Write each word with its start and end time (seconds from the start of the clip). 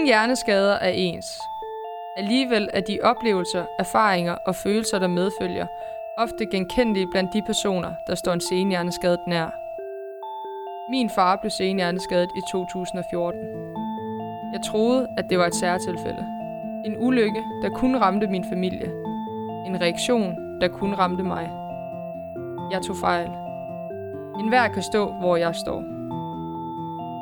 Ingen 0.00 0.08
hjerneskader 0.08 0.74
er 0.74 0.88
ens. 0.88 1.40
Alligevel 2.16 2.68
er 2.72 2.80
de 2.80 2.98
oplevelser, 3.02 3.64
erfaringer 3.78 4.36
og 4.46 4.54
følelser, 4.54 4.98
der 4.98 5.06
medfølger, 5.06 5.66
ofte 6.18 6.46
genkendelige 6.46 7.06
blandt 7.10 7.32
de 7.32 7.42
personer, 7.42 7.92
der 8.06 8.14
står 8.14 8.32
en 8.32 8.40
senhjerneskadet 8.40 9.20
nær. 9.26 9.50
Min 10.90 11.10
far 11.10 11.36
blev 11.36 11.50
senhjerneskadet 11.50 12.30
i 12.36 12.40
2014. 12.52 13.40
Jeg 14.52 14.60
troede, 14.66 15.08
at 15.18 15.24
det 15.30 15.38
var 15.38 15.46
et 15.46 15.54
særtilfælde. 15.54 16.26
En 16.86 16.96
ulykke, 16.98 17.42
der 17.62 17.68
kun 17.68 17.96
ramte 17.96 18.26
min 18.26 18.44
familie. 18.44 18.86
En 19.66 19.80
reaktion, 19.80 20.60
der 20.60 20.68
kun 20.68 20.94
ramte 20.94 21.22
mig. 21.22 21.50
Jeg 22.72 22.82
tog 22.82 22.96
fejl. 22.96 23.30
En 24.40 24.48
hver 24.48 24.68
kan 24.68 24.82
stå, 24.82 25.12
hvor 25.12 25.36
jeg 25.36 25.54
står. 25.54 25.80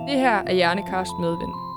Det 0.08 0.20
her 0.20 0.42
er 0.46 0.52
Hjernekast 0.52 1.12
Medvind. 1.20 1.67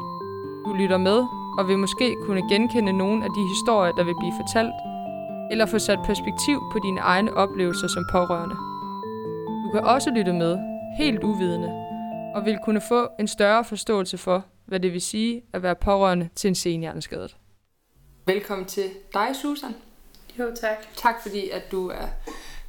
Du 0.65 0.73
lytter 0.73 0.97
med 0.97 1.17
og 1.57 1.67
vil 1.67 1.77
måske 1.77 2.15
kunne 2.25 2.49
genkende 2.49 2.93
nogle 2.93 3.23
af 3.23 3.29
de 3.29 3.47
historier, 3.47 3.91
der 3.91 4.03
vil 4.03 4.15
blive 4.19 4.33
fortalt, 4.41 4.73
eller 5.51 5.65
få 5.65 5.79
sat 5.79 5.99
perspektiv 6.05 6.61
på 6.71 6.79
dine 6.83 7.01
egne 7.01 7.33
oplevelser 7.33 7.87
som 7.87 8.05
pårørende. 8.11 8.55
Du 9.63 9.71
kan 9.73 9.83
også 9.83 10.09
lytte 10.09 10.33
med, 10.33 10.57
helt 10.97 11.23
uvidende, 11.23 11.67
og 12.35 12.45
vil 12.45 12.57
kunne 12.65 12.81
få 12.81 13.07
en 13.19 13.27
større 13.27 13.65
forståelse 13.65 14.17
for, 14.17 14.45
hvad 14.65 14.79
det 14.79 14.93
vil 14.93 15.01
sige 15.01 15.41
at 15.53 15.63
være 15.63 15.75
pårørende 15.75 16.29
til 16.35 16.47
en 16.47 16.55
senhjerneskadet. 16.55 17.37
Velkommen 18.25 18.67
til 18.67 18.89
dig, 19.13 19.27
Susan. 19.41 19.75
Jo, 20.39 20.45
tak. 20.55 20.77
Tak 20.95 21.15
fordi, 21.21 21.49
at 21.49 21.71
du 21.71 21.89
er 21.89 22.07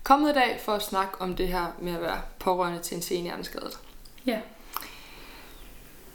kommet 0.03 0.31
i 0.31 0.35
dag 0.35 0.61
for 0.61 0.73
at 0.73 0.83
snakke 0.83 1.21
om 1.21 1.35
det 1.35 1.49
her 1.49 1.67
med 1.81 1.95
at 1.95 2.01
være 2.01 2.21
pårørende 2.39 2.79
til 2.79 2.97
en 2.97 3.03
senhjerneskadet. 3.03 3.79
Ja. 4.27 4.41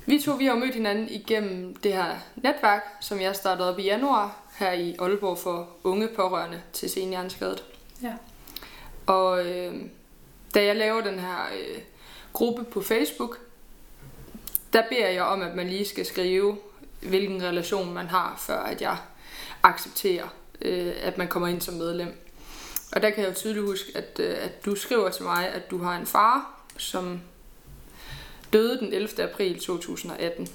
Vi 0.10 0.20
to 0.20 0.32
vi 0.32 0.46
har 0.46 0.54
jo 0.54 0.60
mødt 0.60 0.74
hinanden 0.74 1.10
igennem 1.10 1.76
det 1.76 1.94
her 1.94 2.16
netværk, 2.36 2.84
som 3.02 3.22
jeg 3.22 3.36
startede 3.36 3.70
op 3.70 3.80
i 3.80 3.84
januar 3.84 4.40
her 4.58 4.72
i 4.72 4.96
Aalborg 5.00 5.38
for 5.38 5.70
unge 5.84 6.08
pårørende 6.16 6.62
til 6.74 6.90
senhjerneskadet. 6.90 7.64
Ja. 8.04 8.14
Og 9.06 9.46
øh, 9.46 9.76
da 10.54 10.64
jeg 10.64 10.76
laver 10.76 11.02
den 11.02 11.20
her 11.20 11.48
øh, 11.60 11.82
gruppe 12.34 12.64
på 12.64 12.82
Facebook, 12.82 13.40
der 14.74 14.84
beder 14.90 15.08
jeg 15.08 15.24
om, 15.24 15.42
at 15.42 15.56
man 15.56 15.68
lige 15.70 15.86
skal 15.86 16.06
skrive, 16.06 16.58
hvilken 17.02 17.44
relation 17.44 17.94
man 17.94 18.08
har, 18.08 18.36
før 18.38 18.60
at 18.60 18.82
jeg 18.82 18.98
accepterer, 19.64 20.28
øh, 20.62 20.94
at 21.02 21.18
man 21.18 21.28
kommer 21.28 21.48
ind 21.48 21.62
som 21.62 21.74
medlem. 21.74 22.14
Og 22.92 23.02
der 23.02 23.10
kan 23.10 23.24
jeg 23.24 23.30
jo 23.30 23.36
tydeligt 23.36 23.66
huske, 23.66 23.92
at, 23.96 24.20
øh, 24.20 24.36
at 24.40 24.66
du 24.66 24.76
skriver 24.76 25.10
til 25.10 25.24
mig, 25.24 25.48
at 25.48 25.72
du 25.72 25.84
har 25.84 25.98
en 25.98 26.06
far, 26.06 26.62
som 26.78 27.22
døde 28.54 28.80
den 28.80 28.94
11. 28.94 29.24
april 29.24 29.60
2018. 29.60 30.48
Ja. 30.48 30.52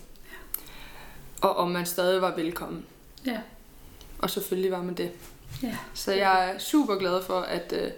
Og 1.48 1.56
om 1.56 1.70
man 1.70 1.86
stadig 1.86 2.22
var 2.22 2.34
velkommen. 2.36 2.86
Ja. 3.26 3.40
Og 4.18 4.30
selvfølgelig 4.30 4.70
var 4.70 4.82
man 4.82 4.94
det. 4.94 5.10
Ja. 5.62 5.76
Så 5.94 6.12
jeg 6.12 6.50
er 6.50 6.58
super 6.58 6.94
glad 6.94 7.22
for, 7.22 7.40
at, 7.40 7.72
øh, 7.72 7.90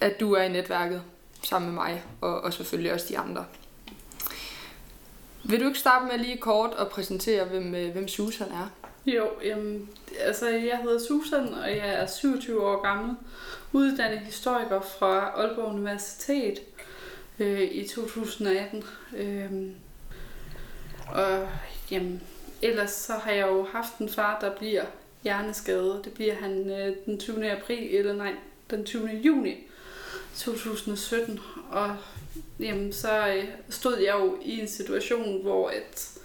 at 0.00 0.20
du 0.20 0.32
er 0.32 0.42
i 0.42 0.48
netværket 0.48 1.02
sammen 1.42 1.70
med 1.70 1.74
mig, 1.82 2.04
og, 2.20 2.40
og 2.40 2.52
selvfølgelig 2.52 2.92
også 2.92 3.06
de 3.08 3.18
andre. 3.18 3.44
Vil 5.44 5.60
du 5.60 5.66
ikke 5.66 5.78
starte 5.78 6.06
med 6.06 6.24
lige 6.24 6.36
kort 6.36 6.70
at 6.78 6.88
præsentere, 6.88 7.44
hvem, 7.44 7.74
øh, 7.74 7.92
hvem 7.92 8.08
Susan 8.08 8.48
er? 8.48 8.70
Jo, 9.06 9.28
jamen, 9.44 9.88
altså 10.20 10.48
jeg 10.48 10.78
hedder 10.82 10.98
Susan, 10.98 11.54
og 11.54 11.70
jeg 11.70 11.94
er 11.94 12.06
27 12.06 12.66
år 12.66 12.82
gammel, 12.82 13.16
uddannet 13.72 14.18
historiker 14.18 14.80
fra 14.80 15.32
Aalborg 15.36 15.74
Universitet 15.74 16.58
øh, 17.38 17.62
i 17.62 17.88
2018. 17.88 18.84
Øh, 19.16 19.50
og 21.08 21.48
jamen, 21.90 22.22
ellers 22.62 22.90
så 22.90 23.12
har 23.12 23.32
jeg 23.32 23.48
jo 23.48 23.66
haft 23.72 23.98
en 23.98 24.08
far, 24.08 24.40
der 24.40 24.56
bliver 24.56 24.84
hjerneskadet. 25.22 26.04
Det 26.04 26.12
bliver 26.12 26.34
han 26.34 26.70
øh, 26.70 26.96
den 27.06 27.18
20. 27.18 27.50
april, 27.50 27.96
eller 27.96 28.12
nej, 28.12 28.34
den 28.70 28.84
20. 28.84 29.08
juni 29.08 29.66
2017. 30.36 31.40
Og 31.70 31.96
jamen, 32.60 32.92
så 32.92 33.28
øh, 33.28 33.44
stod 33.68 33.98
jeg 33.98 34.14
jo 34.14 34.38
i 34.42 34.60
en 34.60 34.68
situation, 34.68 35.42
hvor 35.42 35.68
at, 35.68 36.18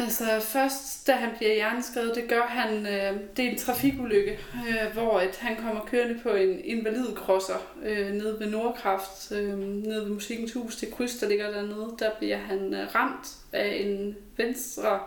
Altså 0.00 0.40
først, 0.40 1.06
da 1.06 1.12
han 1.12 1.30
bliver 1.36 1.54
hjerneskadet, 1.54 2.14
det 2.14 2.28
gør 2.28 2.42
han, 2.42 2.86
øh, 2.86 3.20
det 3.36 3.44
er 3.44 3.50
en 3.50 3.58
trafikulykke, 3.58 4.38
øh, 4.68 4.92
hvor 4.92 5.20
et, 5.20 5.36
han 5.36 5.56
kommer 5.56 5.84
kørende 5.86 6.20
på 6.22 6.28
en 6.28 6.60
invalidkrosser 6.64 7.72
øh, 7.84 8.12
nede 8.12 8.36
ved 8.40 8.50
Nordkraft, 8.50 9.32
øh, 9.32 9.58
nede 9.58 10.04
ved 10.04 10.10
Musikkens 10.10 10.52
Hus, 10.52 10.76
det 10.76 10.94
kryds, 10.94 11.18
der 11.18 11.28
ligger 11.28 11.50
dernede. 11.50 11.94
Der 11.98 12.10
bliver 12.18 12.36
han 12.36 12.74
øh, 12.74 12.94
ramt 12.94 13.28
af 13.52 13.76
en 13.84 14.16
venstre 14.36 15.00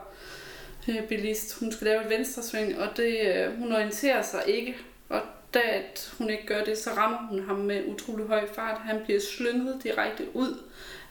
øh, 0.88 1.04
bilist. 1.04 1.60
Hun 1.60 1.72
skal 1.72 1.86
lave 1.86 2.04
et 2.04 2.10
venstresving, 2.10 2.80
og 2.80 2.98
det, 2.98 3.20
øh, 3.36 3.60
hun 3.60 3.72
orienterer 3.72 4.22
sig 4.22 4.44
ikke. 4.48 4.78
Og 5.10 5.22
da 5.54 5.60
at 5.60 6.14
hun 6.18 6.30
ikke 6.30 6.46
gør 6.46 6.64
det, 6.64 6.78
så 6.78 6.90
rammer 6.90 7.28
hun 7.30 7.46
ham 7.46 7.58
med 7.58 7.84
utrolig 7.88 8.26
høj 8.26 8.48
fart. 8.54 8.82
Han 8.82 9.02
bliver 9.04 9.20
slynget 9.20 9.84
direkte 9.84 10.24
ud 10.34 10.58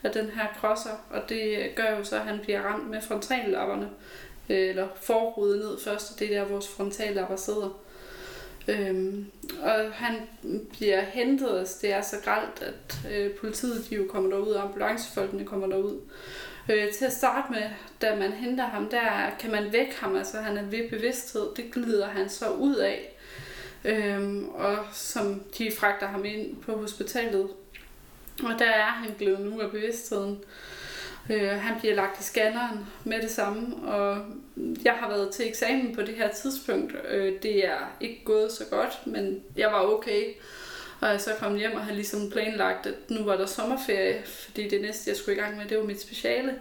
af 0.03 0.11
den 0.11 0.31
her 0.31 0.47
crosser, 0.61 1.05
og 1.11 1.29
det 1.29 1.73
gør 1.77 1.97
jo 1.99 2.05
så, 2.05 2.17
at 2.17 2.23
han 2.23 2.39
bliver 2.39 2.63
ramt 2.63 2.91
med 2.91 3.01
frontallapperne, 3.01 3.91
øh, 4.49 4.69
eller 4.69 4.89
forruden 5.01 5.59
ned 5.59 5.81
først, 5.85 6.13
og 6.13 6.19
det 6.19 6.37
er 6.37 6.41
der, 6.41 6.49
vores 6.49 6.69
frontallapper 6.69 7.37
sidder. 7.37 7.79
Øhm, 8.69 9.27
og 9.63 9.93
han 9.93 10.15
bliver 10.73 11.01
hentet, 11.01 11.59
altså 11.59 11.79
det 11.83 11.93
er 11.93 12.03
så 12.03 12.17
gralt, 12.25 12.63
at 12.63 13.13
øh, 13.13 13.31
politiet 13.31 13.87
de 13.91 13.95
jo 13.95 14.07
kommer 14.09 14.31
derud, 14.31 14.53
og 14.53 14.63
ambulancefolkene 14.63 15.45
kommer 15.45 15.67
derud. 15.67 16.01
Øh, 16.69 16.93
til 16.93 17.05
at 17.05 17.13
starte 17.13 17.53
med, 17.53 17.63
da 18.03 18.17
man 18.17 18.33
henter 18.33 18.65
ham, 18.65 18.89
der 18.89 19.31
kan 19.39 19.51
man 19.51 19.73
vække 19.73 19.95
ham, 19.99 20.17
altså 20.17 20.37
han 20.37 20.57
er 20.57 20.63
ved 20.63 20.91
bevidsthed, 20.91 21.47
det 21.57 21.73
glider 21.73 22.07
han 22.07 22.29
så 22.29 22.51
ud 22.51 22.75
af. 22.75 23.17
Øhm, 23.85 24.49
og 24.49 24.77
som 24.93 25.43
de 25.59 25.73
fragter 25.79 26.07
ham 26.07 26.25
ind 26.25 26.57
på 26.57 26.73
hospitalet, 26.73 27.49
og 28.43 28.59
der 28.59 28.71
er 28.71 28.91
han 28.91 29.13
blevet 29.13 29.41
nu 29.41 29.61
af 29.61 29.71
bevidstheden. 29.71 30.39
Øh, 31.31 31.49
han 31.49 31.81
bliver 31.81 31.95
lagt 31.95 32.21
i 32.21 32.23
scanneren 32.23 32.87
med 33.05 33.23
det 33.23 33.31
samme, 33.31 33.77
og 33.77 34.19
jeg 34.85 34.93
har 34.93 35.09
været 35.09 35.31
til 35.31 35.49
eksamen 35.49 35.95
på 35.95 36.03
det 36.03 36.15
her 36.15 36.29
tidspunkt. 36.29 36.95
Øh, 37.09 37.43
det 37.43 37.67
er 37.67 37.97
ikke 38.01 38.23
gået 38.25 38.53
så 38.53 38.65
godt, 38.71 39.07
men 39.07 39.41
jeg 39.57 39.69
var 39.69 39.81
okay. 39.81 40.25
Og 41.01 41.09
jeg 41.09 41.21
så 41.21 41.31
kom 41.39 41.57
hjem 41.57 41.75
og 41.75 41.81
havde 41.81 41.97
ligesom 41.97 42.31
planlagt, 42.31 42.87
at 42.87 42.95
nu 43.11 43.25
var 43.25 43.37
der 43.37 43.47
sommerferie, 43.47 44.23
fordi 44.25 44.69
det 44.69 44.83
næste, 44.83 45.11
jeg 45.11 45.17
skulle 45.17 45.37
i 45.37 45.41
gang 45.41 45.57
med, 45.57 45.67
det 45.69 45.79
var 45.79 45.85
mit 45.85 46.01
speciale. 46.01 46.55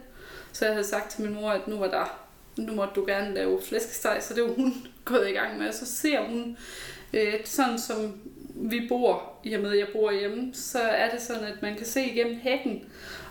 Så 0.54 0.66
jeg 0.66 0.74
havde 0.74 0.88
sagt 0.88 1.12
til 1.12 1.22
min 1.22 1.34
mor, 1.34 1.50
at 1.50 1.68
nu 1.68 1.78
var 1.78 1.88
der 1.88 2.22
nu 2.58 2.74
måtte 2.74 2.94
du 2.96 3.06
gerne 3.06 3.34
lave 3.34 3.62
flæskesteg, 3.62 4.18
så 4.22 4.34
det 4.34 4.44
var 4.44 4.50
hun 4.50 4.88
gået 5.06 5.30
i 5.30 5.34
gang 5.34 5.58
med. 5.58 5.68
Og 5.68 5.74
så 5.74 5.86
ser 5.86 6.22
hun, 6.22 6.58
øh, 7.14 7.34
sådan 7.46 7.80
som 7.80 8.22
vi 8.56 8.88
bor, 8.90 9.34
i 9.44 9.54
og 9.54 9.62
med 9.62 9.72
at 9.72 9.80
jeg 9.80 9.88
bor 9.94 10.12
hjemme, 10.12 10.50
så 10.54 10.80
er 10.80 11.10
det 11.10 11.22
sådan, 11.22 11.44
at 11.44 11.62
man 11.62 11.76
kan 11.76 11.86
se 11.86 12.06
igennem 12.06 12.38
hækken, 12.42 12.84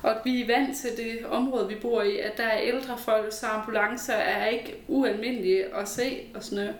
og 0.02 0.10
at 0.10 0.16
vi 0.24 0.42
er 0.42 0.46
vant 0.46 0.76
til 0.76 0.90
det 0.96 1.26
område, 1.26 1.68
vi 1.68 1.74
bor 1.74 2.02
i, 2.02 2.18
at 2.18 2.36
der 2.36 2.44
er 2.44 2.60
ældre 2.62 2.98
folk, 2.98 3.32
så 3.32 3.46
ambulancer 3.46 4.14
er 4.14 4.46
ikke 4.46 4.84
ualmindelige 4.88 5.74
at 5.74 5.88
se 5.88 6.18
og 6.34 6.42
sådan 6.42 6.64
noget. 6.64 6.74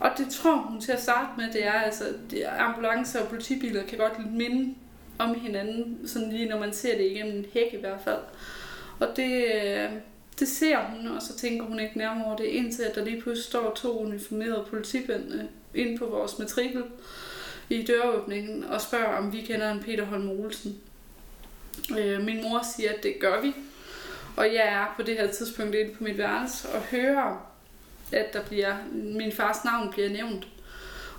Og 0.00 0.10
det 0.18 0.28
tror 0.28 0.56
hun 0.56 0.80
til 0.80 0.92
at 0.92 1.02
starte 1.02 1.30
med, 1.36 1.52
det 1.52 1.66
er 1.66 1.72
altså, 1.72 2.04
det 2.30 2.44
ambulancer 2.58 3.20
og 3.20 3.28
politibiler 3.28 3.82
kan 3.82 3.98
godt 3.98 4.32
minde 4.32 4.74
om 5.18 5.40
hinanden, 5.40 6.08
sådan 6.08 6.32
lige 6.32 6.48
når 6.48 6.58
man 6.58 6.72
ser 6.72 6.96
det 6.96 7.04
igennem 7.04 7.36
en 7.36 7.46
hæk 7.52 7.74
i 7.74 7.80
hvert 7.80 8.00
fald. 8.04 8.20
Og 9.00 9.08
det, 9.16 9.44
øh, 9.54 9.90
det 10.38 10.48
ser 10.48 10.78
hun, 10.78 11.08
og 11.08 11.22
så 11.22 11.36
tænker 11.36 11.66
hun 11.66 11.80
ikke 11.80 11.98
nærmere 11.98 12.26
over 12.26 12.36
det, 12.36 12.44
indtil 12.44 12.82
at 12.82 12.94
der 12.94 13.04
lige 13.04 13.20
pludselig 13.20 13.44
står 13.44 13.72
to 13.74 13.98
uniformerede 13.98 14.64
politibænd 14.70 15.32
øh, 15.32 15.44
inde 15.74 15.98
på 15.98 16.06
vores 16.06 16.38
matrikel 16.38 16.82
i 17.70 17.82
døråbningen 17.82 18.64
og 18.64 18.80
spørger, 18.80 19.16
om 19.16 19.32
vi 19.32 19.40
kender 19.40 19.70
en 19.70 19.82
Peter 19.82 20.04
Holm 20.04 20.30
Olsen. 20.30 20.80
Øh, 21.98 22.24
min 22.24 22.42
mor 22.42 22.62
siger, 22.76 22.92
at 22.92 23.02
det 23.02 23.14
gør 23.20 23.40
vi. 23.40 23.54
Og 24.36 24.44
jeg 24.44 24.68
er 24.68 24.94
på 24.96 25.02
det 25.02 25.16
her 25.16 25.32
tidspunkt 25.32 25.74
inde 25.74 25.94
på 25.94 26.04
mit 26.04 26.18
værelse 26.18 26.68
og 26.68 26.80
hører, 26.80 27.50
at 28.12 28.32
der 28.32 28.42
bliver, 28.42 28.76
min 28.92 29.32
fars 29.32 29.64
navn 29.64 29.92
bliver 29.92 30.08
nævnt. 30.08 30.48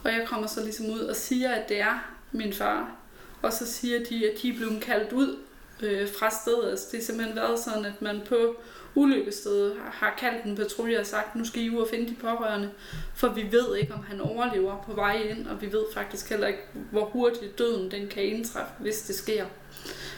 Og 0.03 0.11
jeg 0.11 0.27
kommer 0.27 0.47
så 0.47 0.63
ligesom 0.63 0.85
ud 0.85 0.99
og 0.99 1.15
siger, 1.15 1.51
at 1.51 1.69
det 1.69 1.81
er 1.81 2.17
min 2.31 2.53
far. 2.53 2.95
Og 3.41 3.53
så 3.53 3.65
siger 3.65 4.00
de, 4.09 4.29
at 4.29 4.41
de 4.41 4.50
er 4.50 4.55
blevet 4.55 4.81
kaldt 4.81 5.13
ud 5.13 5.38
øh, 5.81 6.07
fra 6.19 6.29
stedet. 6.29 6.69
Altså, 6.69 6.88
det 6.91 7.00
er 7.00 7.03
simpelthen 7.03 7.35
været 7.35 7.59
sådan, 7.59 7.85
at 7.85 8.01
man 8.01 8.21
på 8.29 8.55
ulykkesstedet 8.97 9.75
har 9.91 10.15
kaldt 10.19 10.45
en 10.45 10.55
patrulje 10.55 10.99
og 10.99 11.05
sagt, 11.05 11.35
nu 11.35 11.45
skal 11.45 11.61
I 11.61 11.69
ud 11.69 11.81
og 11.81 11.88
finde 11.89 12.09
de 12.09 12.15
pårørende, 12.15 12.69
for 13.15 13.27
vi 13.27 13.47
ved 13.51 13.75
ikke, 13.75 13.94
om 13.94 14.03
han 14.03 14.21
overlever 14.21 14.83
på 14.85 14.94
vej 14.94 15.13
ind, 15.13 15.47
og 15.47 15.61
vi 15.61 15.71
ved 15.71 15.83
faktisk 15.94 16.29
heller 16.29 16.47
ikke, 16.47 16.63
hvor 16.91 17.05
hurtigt 17.05 17.59
døden 17.59 17.91
den 17.91 18.07
kan 18.07 18.23
indtræffe, 18.23 18.73
hvis 18.79 19.01
det 19.01 19.15
sker. 19.15 19.45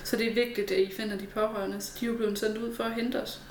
Så 0.04 0.18
det 0.18 0.28
er 0.28 0.34
vigtigt, 0.34 0.72
at 0.72 0.80
I 0.80 0.92
finder 0.92 1.18
de 1.18 1.26
pårørende, 1.26 1.82
så 1.82 1.92
de 2.00 2.06
er 2.06 2.10
jo 2.10 2.16
blevet 2.16 2.40
sendt 2.40 2.58
ud 2.58 2.76
for 2.76 2.84
at 2.84 2.94
hente 2.94 3.22
os. 3.22 3.42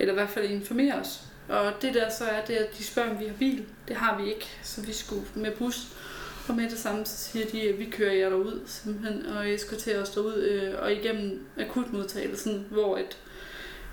Eller 0.00 0.12
i 0.12 0.16
hvert 0.16 0.30
fald 0.30 0.50
informere 0.50 0.94
os. 0.94 1.20
Og 1.48 1.72
det 1.82 1.94
der 1.94 2.10
så 2.10 2.24
er, 2.24 2.44
det 2.44 2.54
at 2.54 2.78
de 2.78 2.84
spørger, 2.84 3.10
om 3.10 3.20
vi 3.20 3.26
har 3.26 3.34
bil. 3.34 3.64
Det 3.88 3.96
har 3.96 4.22
vi 4.22 4.28
ikke, 4.28 4.50
så 4.62 4.80
vi 4.80 4.92
skulle 4.92 5.26
med 5.34 5.50
bus. 5.50 5.86
Og 6.48 6.54
med 6.54 6.70
det 6.70 6.78
samme, 6.78 7.06
så 7.06 7.16
siger 7.16 7.46
de, 7.46 7.62
at 7.68 7.78
vi 7.78 7.84
kører 7.84 8.12
jer 8.12 8.28
derud, 8.28 8.60
simpelthen, 8.66 9.26
og 9.26 9.50
eskorterer 9.50 10.02
os 10.02 10.10
derud, 10.10 10.34
øh, 10.34 10.74
og 10.78 10.92
igennem 10.92 11.46
akutmodtagelsen, 11.58 12.66
hvor 12.70 12.98
et, 12.98 13.18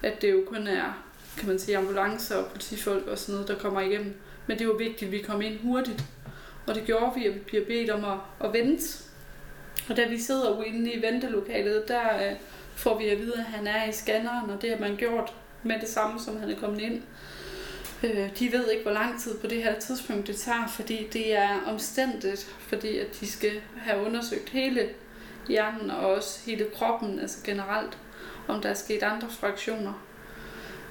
at 0.03 0.21
det 0.21 0.31
jo 0.31 0.43
kun 0.47 0.67
er 0.67 1.09
kan 1.39 1.47
man 1.47 1.59
sige, 1.59 1.77
ambulancer 1.77 2.35
og 2.35 2.45
politifolk 2.51 3.07
og 3.07 3.17
sådan 3.17 3.33
noget, 3.33 3.47
der 3.47 3.55
kommer 3.55 3.81
igennem. 3.81 4.13
Men 4.47 4.59
det 4.59 4.67
var 4.67 4.73
vigtigt, 4.73 5.03
at 5.03 5.11
vi 5.11 5.21
kom 5.21 5.41
ind 5.41 5.59
hurtigt. 5.59 6.03
Og 6.67 6.75
det 6.75 6.85
gjorde 6.85 7.11
vi, 7.15 7.25
at 7.25 7.33
vi 7.33 7.39
bliver 7.39 7.65
bedt 7.65 7.89
om 7.89 8.05
at, 8.05 8.47
at 8.47 8.53
vente. 8.53 9.03
Og 9.89 9.97
da 9.97 10.07
vi 10.07 10.19
sidder 10.19 10.63
inde 10.63 10.91
i 10.91 11.01
ventelokalet, 11.01 11.87
der 11.87 12.29
øh, 12.29 12.35
får 12.75 12.97
vi 12.97 13.09
at 13.09 13.19
vide, 13.19 13.33
at 13.33 13.43
han 13.43 13.67
er 13.67 13.89
i 13.89 13.91
scanneren, 13.91 14.49
og 14.49 14.61
det 14.61 14.69
har 14.69 14.79
man 14.79 14.95
gjort 14.95 15.33
med 15.63 15.79
det 15.79 15.89
samme, 15.89 16.19
som 16.19 16.39
han 16.39 16.51
er 16.51 16.59
kommet 16.59 16.81
ind. 16.81 17.01
Øh, 18.03 18.39
de 18.39 18.51
ved 18.51 18.71
ikke, 18.71 18.83
hvor 18.83 18.91
lang 18.91 19.21
tid 19.21 19.37
på 19.37 19.47
det 19.47 19.63
her 19.63 19.79
tidspunkt 19.79 20.27
det 20.27 20.35
tager, 20.35 20.67
fordi 20.67 21.07
det 21.13 21.35
er 21.35 21.61
omstændigt, 21.67 22.55
fordi 22.59 22.97
at 22.97 23.19
de 23.19 23.31
skal 23.31 23.61
have 23.77 24.05
undersøgt 24.05 24.49
hele 24.49 24.89
hjernen 25.47 25.91
og 25.91 26.09
også 26.09 26.39
hele 26.45 26.67
kroppen, 26.75 27.19
altså 27.19 27.37
generelt, 27.43 27.97
om 28.49 28.61
der 28.61 28.69
er 28.69 28.73
sket 28.73 29.03
andre 29.03 29.29
fraktioner. 29.29 29.93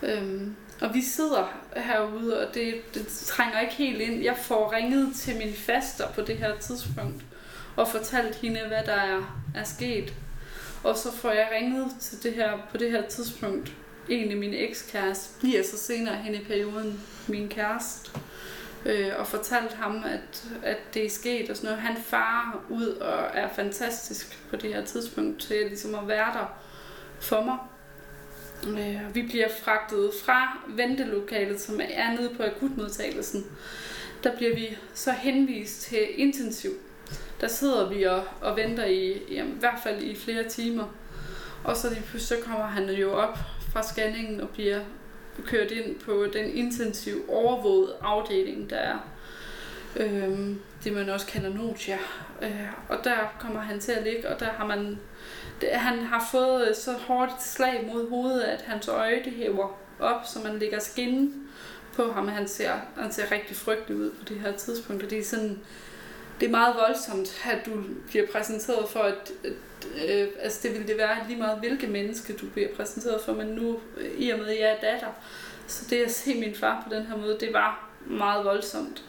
Øhm, 0.02 0.56
og 0.80 0.94
vi 0.94 1.02
sidder 1.02 1.60
herude, 1.76 2.46
og 2.46 2.54
det, 2.54 2.94
det 2.94 3.06
trænger 3.06 3.60
ikke 3.60 3.74
helt 3.74 4.00
ind. 4.00 4.22
Jeg 4.22 4.36
får 4.36 4.72
ringet 4.72 5.14
til 5.16 5.36
min 5.36 5.54
faster 5.54 6.12
på 6.12 6.20
det 6.20 6.36
her 6.36 6.58
tidspunkt, 6.58 7.22
og 7.76 7.88
fortalt 7.88 8.34
hende, 8.34 8.60
hvad 8.68 8.84
der 8.86 8.92
er, 8.92 9.42
er 9.54 9.64
sket. 9.64 10.12
Og 10.84 10.96
så 10.96 11.12
får 11.12 11.30
jeg 11.30 11.48
ringet 11.54 11.86
til 12.00 12.22
det 12.22 12.32
her, 12.32 12.58
på 12.70 12.76
det 12.76 12.90
her 12.90 13.02
tidspunkt 13.02 13.72
en 14.08 14.30
af 14.30 14.36
mine 14.36 14.56
ekskæreste, 14.56 15.38
bliver 15.40 15.62
så 15.62 15.78
senere 15.78 16.16
hen 16.16 16.34
i 16.34 16.44
perioden 16.44 17.00
min 17.26 17.48
kæreste, 17.48 18.10
øh, 18.86 19.12
og 19.18 19.26
fortalt 19.26 19.72
ham, 19.72 20.04
at, 20.04 20.44
at 20.62 20.94
det 20.94 21.06
er 21.06 21.10
sket 21.10 21.50
og 21.50 21.56
sådan 21.56 21.70
noget. 21.70 21.82
Han 21.82 21.96
farer 22.02 22.64
ud 22.68 22.86
og 22.86 23.24
er 23.34 23.48
fantastisk 23.54 24.38
på 24.50 24.56
det 24.56 24.74
her 24.74 24.84
tidspunkt 24.84 25.40
til 25.40 25.66
ligesom 25.66 25.94
at 25.94 26.08
være 26.08 26.32
der 26.32 26.58
for 27.20 27.42
mig. 27.42 27.58
Øh, 28.66 29.14
vi 29.14 29.22
bliver 29.22 29.48
fragtet 29.62 30.10
fra 30.24 30.58
ventelokalet, 30.68 31.60
som 31.60 31.80
er 31.80 32.12
nede 32.12 32.34
på 32.36 32.42
akutmodtagelsen. 32.42 33.46
Der 34.24 34.36
bliver 34.36 34.54
vi 34.54 34.76
så 34.94 35.12
henvist 35.12 35.82
til 35.82 36.06
intensiv. 36.14 36.70
Der 37.40 37.48
sidder 37.48 37.88
vi 37.88 38.02
og, 38.02 38.24
og 38.40 38.56
venter 38.56 38.84
i, 38.84 39.22
jamen, 39.30 39.52
i 39.52 39.58
hvert 39.58 39.78
fald 39.82 40.02
i 40.02 40.16
flere 40.16 40.48
timer. 40.48 40.84
Og 41.64 41.76
så, 41.76 41.90
lige 41.90 42.20
så 42.20 42.34
kommer 42.44 42.66
han 42.66 42.90
jo 42.90 43.12
op 43.12 43.38
fra 43.72 43.82
scanningen 43.82 44.40
og 44.40 44.48
bliver 44.48 44.80
kørt 45.46 45.70
ind 45.70 46.00
på 46.00 46.26
den 46.32 46.50
intensiv 46.50 47.24
overvåget 47.28 47.92
afdeling, 48.00 48.70
der 48.70 48.76
er. 48.76 48.98
Øhm, 49.96 50.60
det 50.84 50.92
man 50.92 51.08
også 51.08 51.26
kalder 51.26 51.48
Notia. 51.48 51.98
Øh, 52.42 52.66
og 52.88 52.96
der 53.04 53.36
kommer 53.40 53.60
han 53.60 53.80
til 53.80 53.92
at 53.92 54.04
ligge, 54.04 54.28
og 54.28 54.40
der 54.40 54.46
har 54.46 54.66
man 54.66 54.98
det, 55.60 55.68
han 55.68 55.98
har 55.98 56.28
fået 56.30 56.68
øh, 56.68 56.74
så 56.74 56.92
hårdt 56.92 57.32
et 57.32 57.42
slag 57.42 57.90
mod 57.92 58.10
hovedet, 58.10 58.42
at 58.42 58.62
hans 58.62 58.88
øje 58.88 59.24
det 59.24 59.32
hæver 59.32 59.78
op, 60.00 60.26
så 60.26 60.38
man 60.44 60.58
ligger 60.58 60.78
skinnen 60.80 61.48
på 61.94 62.12
ham. 62.12 62.28
Han 62.28 62.48
ser, 62.48 62.72
han 62.96 63.12
ser 63.12 63.32
rigtig 63.32 63.56
frygtelig 63.56 63.96
ud 63.98 64.10
på 64.10 64.24
det 64.28 64.40
her 64.40 64.52
tidspunkt, 64.52 65.02
og 65.02 65.10
det 65.10 65.18
er 65.18 65.24
sådan, 65.24 65.58
det 66.40 66.46
er 66.46 66.50
meget 66.50 66.76
voldsomt, 66.76 67.46
at 67.52 67.66
du 67.66 67.82
bliver 68.08 68.26
præsenteret 68.32 68.88
for, 68.88 69.00
at, 69.00 69.32
at 69.44 69.52
øh, 70.08 70.28
altså 70.40 70.58
det 70.62 70.72
ville 70.72 70.88
det 70.88 70.98
være 70.98 71.16
lige 71.28 71.38
meget, 71.38 71.58
hvilke 71.58 71.86
menneske 71.86 72.32
du 72.32 72.46
bliver 72.46 72.68
præsenteret 72.76 73.20
for, 73.20 73.32
men 73.32 73.46
nu, 73.46 73.80
øh, 73.96 74.10
i 74.18 74.30
og 74.30 74.38
med, 74.38 74.46
at 74.46 74.60
jeg 74.60 74.70
er 74.70 74.92
datter, 74.92 75.08
så 75.66 75.84
det 75.90 76.04
at 76.04 76.10
se 76.10 76.40
min 76.40 76.54
far 76.54 76.86
på 76.88 76.94
den 76.94 77.06
her 77.06 77.16
måde, 77.16 77.36
det 77.40 77.52
var 77.52 77.90
meget 78.06 78.44
voldsomt. 78.44 79.04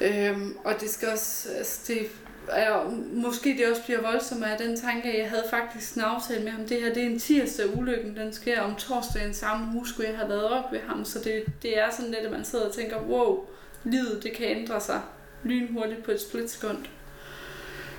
Øhm, 0.00 0.56
og 0.64 0.80
det 0.80 0.90
skal 0.90 1.08
også, 1.08 1.48
altså 1.48 1.80
det, 1.86 2.10
og 2.48 2.92
måske 3.12 3.56
det 3.58 3.70
også 3.70 3.82
bliver 3.84 4.00
voldsomt 4.00 4.44
af 4.44 4.58
den 4.58 4.76
tanke, 4.76 5.08
at 5.12 5.18
jeg 5.18 5.30
havde 5.30 5.44
faktisk 5.50 5.94
en 5.94 6.00
aftale 6.00 6.44
med 6.44 6.52
ham. 6.52 6.66
Det 6.66 6.80
her 6.80 6.94
det 6.94 7.02
er 7.02 7.06
en 7.06 7.18
tirsdag, 7.18 7.76
ulykken 7.76 8.16
den 8.16 8.32
sker 8.32 8.60
om 8.60 8.74
torsdagen 8.74 9.34
samme 9.34 9.76
uge, 9.76 9.88
skulle 9.88 10.08
jeg 10.08 10.18
have 10.18 10.28
været 10.28 10.48
op 10.48 10.72
ved 10.72 10.80
ham. 10.80 11.04
Så 11.04 11.18
det, 11.18 11.44
det 11.62 11.78
er 11.78 11.90
sådan 11.90 12.10
lidt, 12.10 12.24
at 12.24 12.32
man 12.32 12.44
sidder 12.44 12.66
og 12.66 12.74
tænker, 12.74 13.00
wow, 13.00 13.44
livet 13.84 14.20
det 14.22 14.32
kan 14.32 14.46
ændre 14.46 14.80
sig 14.80 15.00
lynhurtigt 15.42 16.02
på 16.02 16.10
et 16.10 16.20
splitsekund. 16.20 16.78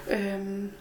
Øhm, 0.10 0.72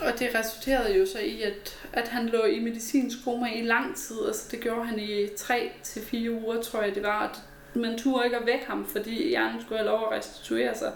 og 0.00 0.18
det 0.18 0.28
resulterede 0.34 0.98
jo 0.98 1.06
så 1.06 1.18
i, 1.18 1.42
at, 1.42 1.80
at 1.92 2.08
han 2.08 2.26
lå 2.26 2.44
i 2.44 2.58
medicinsk 2.58 3.24
koma 3.24 3.46
i 3.54 3.62
lang 3.62 3.96
tid. 3.96 4.16
Altså 4.26 4.48
det 4.50 4.60
gjorde 4.60 4.86
han 4.86 4.98
i 4.98 5.28
3 5.36 5.72
til 5.82 6.02
fire 6.02 6.30
uger, 6.30 6.62
tror 6.62 6.82
jeg 6.82 6.94
det 6.94 7.02
var. 7.02 7.28
At 7.28 7.40
man 7.76 7.98
turde 7.98 8.24
ikke 8.24 8.36
at 8.36 8.46
vække 8.46 8.66
ham, 8.66 8.86
fordi 8.86 9.28
hjernen 9.28 9.60
skulle 9.60 9.78
have 9.78 9.90
lov 9.90 10.08
at 10.10 10.18
restituere 10.18 10.74
sig. 10.74 10.92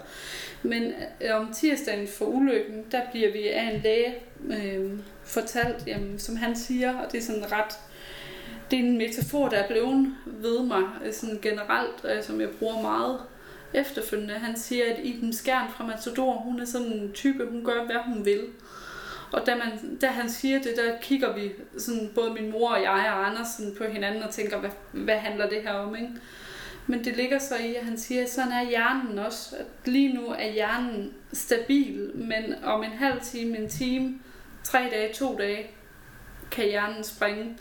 Men 0.63 0.93
øh, 1.21 1.35
om 1.35 1.53
tirsdagen 1.53 2.07
for 2.07 2.25
ulykken, 2.25 2.85
der 2.91 3.01
bliver 3.11 3.31
vi 3.31 3.47
af 3.47 3.63
en 3.63 3.81
læge 3.81 4.15
øh, 4.43 4.91
fortalt, 5.23 5.87
jamen, 5.87 6.19
som 6.19 6.35
han 6.35 6.55
siger, 6.55 6.97
og 6.97 7.11
det 7.11 7.17
er 7.17 7.21
sådan 7.21 7.51
ret 7.51 7.75
det 8.71 8.79
er 8.79 8.83
en 8.83 8.97
metafor, 8.97 9.49
der 9.49 9.57
er 9.57 9.67
blevet 9.67 10.15
ved 10.25 10.63
mig 10.63 10.83
øh, 11.05 11.13
sådan 11.13 11.39
generelt, 11.41 12.05
øh, 12.05 12.23
som 12.23 12.41
jeg 12.41 12.49
bruger 12.49 12.81
meget 12.81 13.19
efterfølgende. 13.73 14.33
Han 14.33 14.57
siger, 14.57 14.85
at 14.93 14.99
i 15.03 15.19
den 15.21 15.33
skærm 15.33 15.71
fra 15.71 15.85
Matador, 15.85 16.33
hun 16.33 16.59
er 16.59 16.65
sådan 16.65 16.87
en 16.87 17.11
type, 17.13 17.47
hun 17.51 17.65
gør, 17.65 17.85
hvad 17.85 17.95
hun 18.05 18.25
vil. 18.25 18.41
Og 19.31 19.45
da, 19.45 19.55
man, 19.55 19.95
da 19.95 20.07
han 20.07 20.29
siger 20.29 20.61
det, 20.61 20.73
der 20.77 20.97
kigger 21.01 21.33
vi, 21.33 21.51
sådan, 21.77 22.11
både 22.15 22.33
min 22.33 22.51
mor 22.51 22.69
og 22.69 22.81
jeg 22.81 23.13
og 23.13 23.27
Anders 23.27 23.47
sådan, 23.57 23.75
på 23.77 23.83
hinanden 23.83 24.23
og 24.23 24.29
tænker, 24.29 24.57
hvad, 24.57 24.69
hvad 24.91 25.17
handler 25.17 25.49
det 25.49 25.61
her 25.61 25.73
om? 25.73 25.95
Ikke? 25.95 26.09
Men 26.91 27.05
det 27.05 27.15
ligger 27.15 27.39
så 27.39 27.55
i, 27.55 27.75
at 27.75 27.85
han 27.85 27.97
siger, 27.97 28.23
at 28.23 28.29
sådan 28.29 28.51
er 28.51 28.69
hjernen 28.69 29.19
også. 29.19 29.55
At 29.55 29.65
lige 29.85 30.13
nu 30.13 30.27
er 30.27 30.51
hjernen 30.51 31.13
stabil, 31.33 32.11
men 32.15 32.63
om 32.63 32.83
en 32.83 32.91
halv 32.91 33.21
time, 33.21 33.57
en 33.57 33.69
time, 33.69 34.19
tre 34.63 34.79
dage, 34.79 35.13
to 35.13 35.37
dage, 35.37 35.67
kan 36.51 36.65
hjernen 36.65 37.03
springe. 37.03 37.57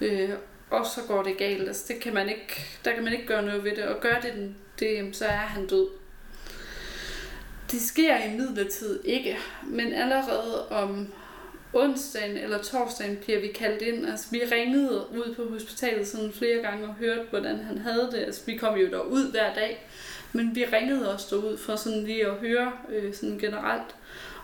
Øh, 0.00 0.30
og 0.70 0.86
så 0.86 1.00
går 1.08 1.22
det 1.22 1.36
galt. 1.36 1.68
Altså, 1.68 1.84
det 1.88 2.00
kan 2.00 2.14
man 2.14 2.28
ikke, 2.28 2.66
der 2.84 2.94
kan 2.94 3.04
man 3.04 3.12
ikke 3.12 3.26
gøre 3.26 3.42
noget 3.42 3.64
ved 3.64 3.76
det. 3.76 3.84
Og 3.84 4.00
gør 4.00 4.20
det, 4.20 4.54
det 4.78 5.16
så 5.16 5.24
er 5.24 5.30
han 5.30 5.66
død. 5.66 5.88
Det 7.70 7.80
sker 7.80 8.24
i 8.24 8.36
midlertid 8.36 9.04
ikke, 9.04 9.38
men 9.66 9.92
allerede 9.92 10.68
om 10.68 11.12
onsdagen 11.78 12.36
eller 12.36 12.62
torsdagen 12.62 13.16
bliver 13.16 13.40
vi 13.40 13.46
kaldt 13.46 13.82
ind. 13.82 14.06
Altså, 14.06 14.26
vi 14.30 14.40
ringede 14.52 15.04
ud 15.10 15.34
på 15.36 15.42
hospitalet 15.50 16.08
sådan 16.08 16.32
flere 16.32 16.62
gange 16.62 16.88
og 16.88 16.94
hørte, 16.94 17.22
hvordan 17.30 17.58
han 17.58 17.78
havde 17.78 18.08
det. 18.12 18.18
Altså, 18.18 18.42
vi 18.46 18.56
kom 18.56 18.76
jo 18.76 18.90
derud 18.90 19.30
hver 19.30 19.54
dag, 19.54 19.88
men 20.32 20.54
vi 20.54 20.64
ringede 20.64 21.14
også 21.14 21.36
derud 21.36 21.56
for 21.56 21.76
sådan 21.76 22.04
lige 22.04 22.26
at 22.26 22.34
høre 22.34 22.72
øh, 22.88 23.14
sådan 23.14 23.38
generelt. 23.38 23.94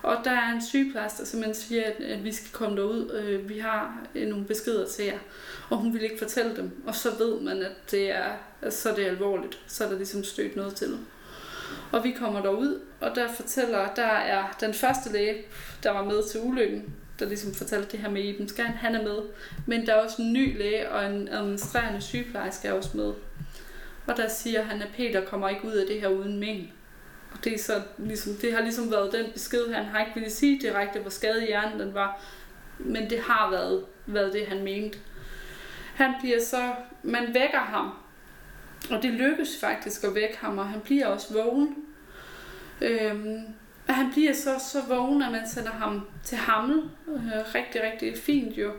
Og 0.03 0.17
der 0.25 0.31
er 0.31 0.53
en 0.53 0.63
sygeplejerske, 0.63 1.19
der 1.19 1.25
simpelthen 1.25 1.55
siger, 1.55 1.85
at, 1.85 2.05
at 2.05 2.25
vi 2.25 2.33
skal 2.33 2.53
komme 2.53 2.77
derud. 2.77 3.11
Øh, 3.13 3.49
vi 3.49 3.59
har 3.59 4.07
øh, 4.15 4.29
nogle 4.29 4.45
beskeder 4.45 4.87
til 4.87 5.05
jer. 5.05 5.19
Og 5.71 5.77
hun 5.77 5.95
vil 5.95 6.03
ikke 6.03 6.19
fortælle 6.19 6.57
dem. 6.57 6.83
Og 6.87 6.95
så 6.95 7.09
ved 7.19 7.41
man, 7.41 7.63
at 7.63 7.91
det 7.91 8.11
er, 8.11 8.33
altså, 8.63 8.83
så 8.83 8.91
er 8.91 8.95
det 8.95 9.05
alvorligt. 9.05 9.59
Så 9.67 9.85
er 9.85 9.89
der 9.89 9.97
ligesom 9.97 10.25
stødt 10.25 10.57
noget 10.57 10.75
til. 10.75 10.99
Og 11.93 12.05
vi 12.05 12.11
kommer 12.11 12.43
derud, 12.43 12.81
og 13.01 13.15
der 13.15 13.29
fortæller, 13.29 13.95
der 13.97 14.03
er 14.07 14.57
den 14.61 14.75
første 14.75 15.13
læge, 15.13 15.37
der 15.83 15.91
var 15.91 16.05
med 16.05 16.29
til 16.29 16.41
ulykken, 16.41 16.95
der 17.19 17.27
ligesom 17.27 17.55
fortalte 17.55 17.93
det 17.93 17.99
her 17.99 18.11
med 18.11 18.23
Iben 18.23 18.49
Skjern, 18.49 18.73
han 18.73 18.95
er 18.95 19.03
med. 19.03 19.19
Men 19.67 19.87
der 19.87 19.95
er 19.95 20.05
også 20.05 20.23
en 20.23 20.33
ny 20.33 20.59
læge 20.59 20.91
og 20.91 21.07
en 21.07 21.29
administrerende 21.29 22.01
sygeplejerske 22.01 22.69
er 22.69 22.73
også 22.73 22.97
med. 22.97 23.13
Og 24.07 24.17
der 24.17 24.29
siger 24.29 24.63
han, 24.63 24.83
at 24.83 24.89
Peter 24.97 25.25
kommer 25.25 25.49
ikke 25.49 25.65
ud 25.65 25.73
af 25.73 25.87
det 25.87 26.01
her 26.01 26.09
uden 26.09 26.41
men. 26.41 26.73
Og 27.33 27.45
det, 27.45 27.55
er 27.55 27.59
så, 27.59 27.83
ligesom, 27.99 28.35
det 28.35 28.53
har 28.53 28.61
ligesom 28.61 28.91
været 28.91 29.13
den 29.13 29.27
besked, 29.33 29.73
han 29.73 29.85
har 29.85 30.01
ikke 30.01 30.15
ville 30.15 30.31
sige 30.31 30.61
direkte, 30.61 31.01
hvor 31.01 31.11
skadet 31.11 31.47
hjernen 31.47 31.81
den 31.81 31.95
var. 31.95 32.21
Men 32.79 33.11
det 33.11 33.21
har 33.21 33.51
været, 33.51 33.85
været 34.07 34.33
det, 34.33 34.47
han 34.47 34.65
mente. 34.65 34.99
Han 35.95 36.15
bliver 36.21 36.41
så, 36.41 36.75
man 37.03 37.27
vækker 37.27 37.59
ham, 37.59 37.91
og 38.91 39.03
det 39.03 39.11
lykkes 39.11 39.61
faktisk 39.61 40.05
at 40.05 40.15
vække 40.15 40.39
ham, 40.39 40.59
og 40.59 40.69
han 40.69 40.81
bliver 40.81 41.07
også 41.07 41.35
vågen. 41.35 41.77
Øhm, 42.81 43.45
han 43.93 44.11
bliver 44.13 44.33
så, 44.33 44.51
så 44.73 44.79
vågen, 44.89 45.23
at 45.23 45.33
man 45.33 45.49
sender 45.49 45.71
ham 45.71 46.07
til 46.25 46.39
Hammel. 46.39 46.83
Øh, 47.09 47.55
rigtig, 47.55 47.83
rigtig 47.83 48.19
fint 48.19 48.57
jo. 48.57 48.71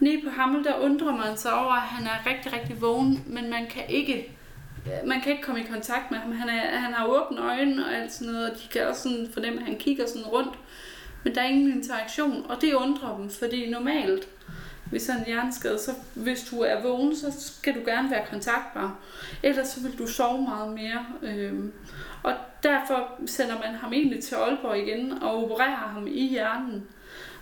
Nede 0.00 0.22
på 0.24 0.30
Hammel, 0.30 0.64
der 0.64 0.78
undrer 0.78 1.16
man 1.16 1.36
sig 1.36 1.54
over, 1.54 1.72
at 1.72 1.82
han 1.82 2.06
er 2.06 2.26
rigtig, 2.26 2.52
rigtig 2.52 2.80
vågen, 2.80 3.24
men 3.26 3.50
man 3.50 3.66
kan 3.70 3.82
ikke 3.88 4.36
man 5.06 5.20
kan 5.20 5.32
ikke 5.32 5.44
komme 5.44 5.60
i 5.60 5.66
kontakt 5.72 6.10
med 6.10 6.18
ham. 6.18 6.32
Han, 6.32 6.48
er, 6.48 6.78
han 6.78 6.92
har 6.92 7.06
åbne 7.06 7.40
øjne 7.40 7.86
og 7.86 7.94
alt 7.94 8.12
sådan 8.12 8.32
noget, 8.32 8.50
og 8.50 8.56
de 8.56 8.68
kan 8.68 8.86
også 8.86 9.02
sådan 9.02 9.28
fornemme, 9.32 9.60
at 9.60 9.66
han 9.66 9.78
kigger 9.78 10.06
sådan 10.06 10.26
rundt. 10.26 10.58
Men 11.24 11.34
der 11.34 11.40
er 11.40 11.48
ingen 11.48 11.72
interaktion, 11.72 12.46
og 12.48 12.60
det 12.60 12.74
undrer 12.74 13.16
dem, 13.16 13.30
fordi 13.30 13.70
normalt, 13.70 14.28
hvis 14.90 15.06
han 15.06 15.20
er 15.20 15.26
hjerneskade, 15.26 15.78
så 15.78 15.90
hvis 16.14 16.44
du 16.50 16.60
er 16.60 16.82
vågen, 16.82 17.16
så 17.16 17.32
skal 17.38 17.74
du 17.74 17.80
gerne 17.84 18.10
være 18.10 18.26
kontaktbar. 18.30 18.98
Ellers 19.42 19.68
så 19.68 19.80
vil 19.80 19.98
du 19.98 20.06
sove 20.06 20.42
meget 20.42 20.72
mere. 20.72 21.06
Øh, 21.22 21.54
og 22.22 22.32
derfor 22.62 23.18
sender 23.26 23.58
man 23.58 23.74
ham 23.74 23.92
egentlig 23.92 24.24
til 24.24 24.34
Aalborg 24.34 24.78
igen 24.78 25.22
og 25.22 25.44
opererer 25.44 25.88
ham 25.88 26.06
i 26.06 26.28
hjernen, 26.28 26.86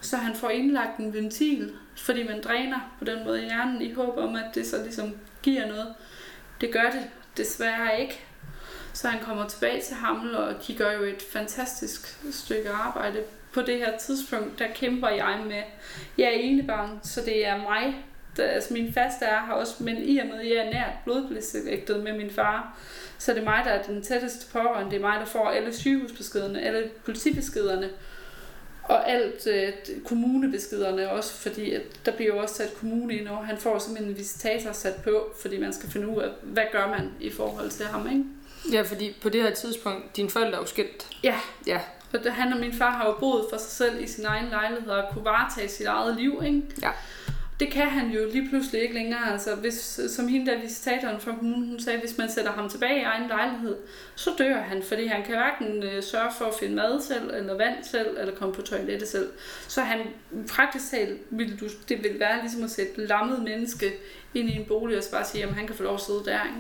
så 0.00 0.16
han 0.16 0.34
får 0.34 0.50
indlagt 0.50 0.98
en 0.98 1.14
ventil, 1.14 1.72
fordi 1.96 2.28
man 2.28 2.42
dræner 2.42 2.94
på 2.98 3.04
den 3.04 3.24
måde 3.24 3.40
hjernen 3.40 3.82
i 3.82 3.92
håb 3.92 4.18
om, 4.18 4.36
at 4.36 4.54
det 4.54 4.66
så 4.66 4.82
ligesom 4.82 5.16
giver 5.42 5.66
noget. 5.66 5.94
Det 6.60 6.72
gør 6.72 6.90
det 6.90 7.10
desværre 7.36 8.00
ikke. 8.00 8.20
Så 8.92 9.08
han 9.08 9.24
kommer 9.24 9.48
tilbage 9.48 9.82
til 9.82 9.96
Hamel, 9.96 10.36
og 10.36 10.66
de 10.66 10.74
gør 10.74 10.92
jo 10.92 11.02
et 11.02 11.22
fantastisk 11.32 12.18
stykke 12.32 12.70
arbejde. 12.70 13.22
På 13.52 13.62
det 13.62 13.78
her 13.78 13.98
tidspunkt, 13.98 14.58
der 14.58 14.66
kæmper 14.74 15.08
jeg 15.08 15.40
med, 15.46 15.62
jeg 16.18 16.26
er 16.26 16.38
enebarn, 16.38 17.00
så 17.02 17.20
det 17.20 17.46
er 17.46 17.56
mig, 17.56 18.04
der, 18.38 18.44
altså 18.44 18.72
min 18.72 18.92
faste 18.92 19.24
er 19.24 19.46
her 19.46 19.52
også, 19.52 19.74
men 19.78 19.96
i 19.96 20.18
og 20.18 20.26
med, 20.26 20.40
at 20.40 20.48
jeg 20.48 20.56
er 20.56 20.72
nært 20.72 20.92
blodblæsægtet 21.04 22.02
med 22.02 22.12
min 22.12 22.30
far, 22.30 22.78
så 23.18 23.32
er 23.32 23.34
det 23.34 23.44
mig, 23.44 23.62
der 23.64 23.70
er 23.70 23.82
den 23.82 24.02
tætteste 24.02 24.52
pårørende. 24.52 24.90
Det 24.90 24.96
er 24.96 25.00
mig, 25.00 25.20
der 25.20 25.26
får 25.26 25.48
alle 25.48 25.74
sygehusbeskederne, 25.74 26.62
alle 26.62 26.90
politibeskederne, 27.04 27.90
og 28.82 29.10
alt 29.10 29.46
øh, 29.46 29.72
kommunebeskederne 30.04 31.10
også, 31.10 31.34
fordi 31.34 31.72
at 31.74 31.82
der 32.06 32.12
bliver 32.12 32.34
jo 32.34 32.40
også 32.40 32.54
sat 32.54 32.74
kommune 32.80 33.14
ind, 33.14 33.28
og 33.28 33.46
han 33.46 33.58
får 33.58 33.78
simpelthen 33.78 34.10
en 34.10 34.18
visitator 34.18 34.72
sat 34.72 34.94
på, 35.04 35.34
fordi 35.40 35.60
man 35.60 35.72
skal 35.72 35.90
finde 35.90 36.08
ud 36.08 36.22
af, 36.22 36.28
hvad 36.42 36.64
gør 36.72 36.88
man 36.88 37.10
i 37.20 37.30
forhold 37.30 37.70
til 37.70 37.86
ham, 37.86 38.08
ikke? 38.12 38.24
Ja, 38.72 38.82
fordi 38.82 39.16
på 39.22 39.28
det 39.28 39.42
her 39.42 39.54
tidspunkt, 39.54 40.16
dine 40.16 40.30
forældre 40.30 40.54
er 40.54 40.60
jo 40.60 40.66
skilt. 40.66 41.06
Ja, 41.24 41.34
Ja, 41.66 41.80
og 42.12 42.34
han 42.34 42.52
og 42.52 42.60
min 42.60 42.72
far 42.72 42.90
har 42.90 43.06
jo 43.06 43.16
boet 43.20 43.44
for 43.50 43.58
sig 43.58 43.70
selv 43.70 44.02
i 44.02 44.06
sin 44.06 44.24
egen 44.24 44.48
lejlighed 44.48 44.90
og 44.90 45.04
kunne 45.12 45.24
varetage 45.24 45.68
sit 45.68 45.86
eget 45.86 46.16
liv, 46.16 46.42
ikke? 46.46 46.62
Ja. 46.82 46.90
Det 47.60 47.70
kan 47.70 47.86
han 47.86 48.10
jo 48.10 48.20
lige 48.32 48.48
pludselig 48.48 48.82
ikke 48.82 48.94
længere. 48.94 49.32
Altså, 49.32 49.54
hvis, 49.54 50.00
som 50.08 50.28
hende 50.28 50.50
der 50.50 50.60
visitatoren 50.60 51.20
fra 51.20 51.36
kommunen, 51.38 51.68
hun 51.68 51.80
sagde, 51.80 52.00
hvis 52.00 52.18
man 52.18 52.30
sætter 52.30 52.52
ham 52.52 52.68
tilbage 52.68 53.00
i 53.00 53.02
egen 53.02 53.28
lejlighed, 53.28 53.76
så 54.14 54.30
dør 54.38 54.60
han, 54.60 54.82
fordi 54.82 55.06
han 55.06 55.24
kan 55.24 55.34
hverken 55.36 55.82
øh, 55.82 56.02
sørge 56.02 56.30
for 56.38 56.44
at 56.44 56.54
finde 56.60 56.74
mad 56.74 57.02
selv, 57.02 57.30
eller 57.34 57.56
vand 57.56 57.84
selv, 57.84 58.16
eller 58.18 58.34
komme 58.34 58.54
på 58.54 58.62
toilettet 58.62 59.08
selv. 59.08 59.28
Så 59.68 59.80
han 59.80 60.00
praktisk 60.48 60.90
talt, 60.90 61.20
ville 61.30 61.56
du, 61.56 61.66
det 61.88 62.02
ville 62.02 62.20
være 62.20 62.40
ligesom 62.40 62.64
at 62.64 62.70
sætte 62.70 63.02
et 63.02 63.08
lammet 63.08 63.42
menneske 63.42 63.92
ind 64.34 64.50
i 64.50 64.56
en 64.56 64.64
bolig, 64.64 64.98
og 64.98 65.02
så 65.04 65.10
bare 65.10 65.24
sige, 65.24 65.44
at 65.44 65.54
han 65.54 65.66
kan 65.66 65.76
få 65.76 65.82
lov 65.82 65.94
at 65.94 66.00
sidde 66.00 66.22
der. 66.24 66.44
Ikke? 66.44 66.58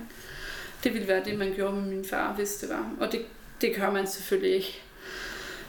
Det 0.84 0.94
ville 0.94 1.08
være 1.08 1.24
det, 1.24 1.38
man 1.38 1.52
gjorde 1.54 1.76
med 1.76 1.82
min 1.82 2.04
far, 2.04 2.32
hvis 2.32 2.54
det 2.54 2.68
var. 2.68 2.90
Og 3.00 3.12
det, 3.12 3.20
det 3.60 3.76
gør 3.76 3.90
man 3.90 4.06
selvfølgelig 4.06 4.54
ikke. 4.54 4.82